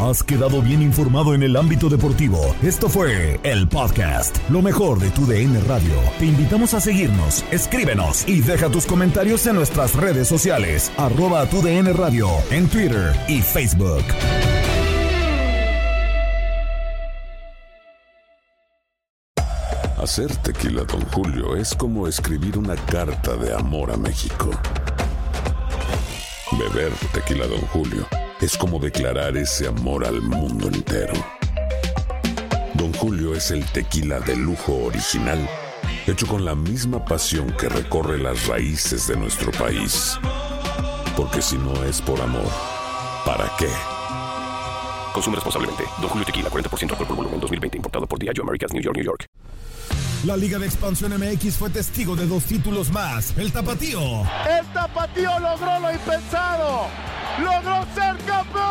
[0.10, 2.54] Has quedado bien informado en el ámbito deportivo.
[2.62, 5.93] Esto fue el podcast, lo mejor de tu DN Radio.
[6.20, 11.62] Te invitamos a seguirnos, escríbenos y deja tus comentarios en nuestras redes sociales, arroba tu
[11.62, 14.04] DN Radio, en Twitter y Facebook.
[19.97, 24.51] Hacer tequila, Don Julio, es como escribir una carta de amor a México.
[26.60, 28.06] Beber tequila, Don Julio,
[28.44, 31.14] es como declarar ese amor al mundo entero.
[32.74, 35.50] Don Julio es el tequila de lujo original,
[36.06, 40.20] hecho con la misma pasión que recorre las raíces de nuestro país.
[41.16, 42.52] Porque si no es por amor,
[43.26, 43.70] ¿para qué?
[45.14, 45.86] Consume responsablemente.
[46.02, 47.78] Don Julio Tequila, 40% alcohol por volumen, 2020.
[47.78, 49.26] Importado por Diageo Americas, New York, New York.
[50.26, 53.38] La Liga de Expansión MX fue testigo de dos títulos más.
[53.38, 54.02] El Tapatío.
[54.50, 57.12] El Tapatío logró lo impensado.
[57.40, 58.64] Logró ser campeón.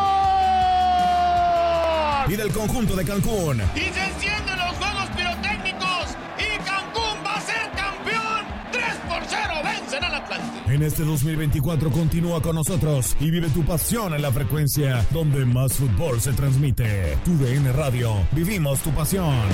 [2.29, 3.61] Y del conjunto de Cancún.
[3.75, 6.17] Y se encienden los juegos pirotécnicos.
[6.39, 8.47] Y Cancún va a ser campeón.
[8.71, 10.73] 3 por 0 vencen al Atlante.
[10.75, 15.75] En este 2024 continúa con nosotros y vive tu pasión en la frecuencia donde más
[15.75, 17.19] fútbol se transmite.
[17.25, 18.15] Tu DN Radio.
[18.33, 19.49] Vivimos tu pasión.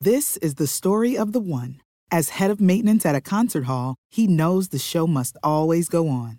[0.00, 1.80] This is the story of the one.
[2.10, 6.08] As head of maintenance at a concert hall, he knows the show must always go
[6.08, 6.38] on.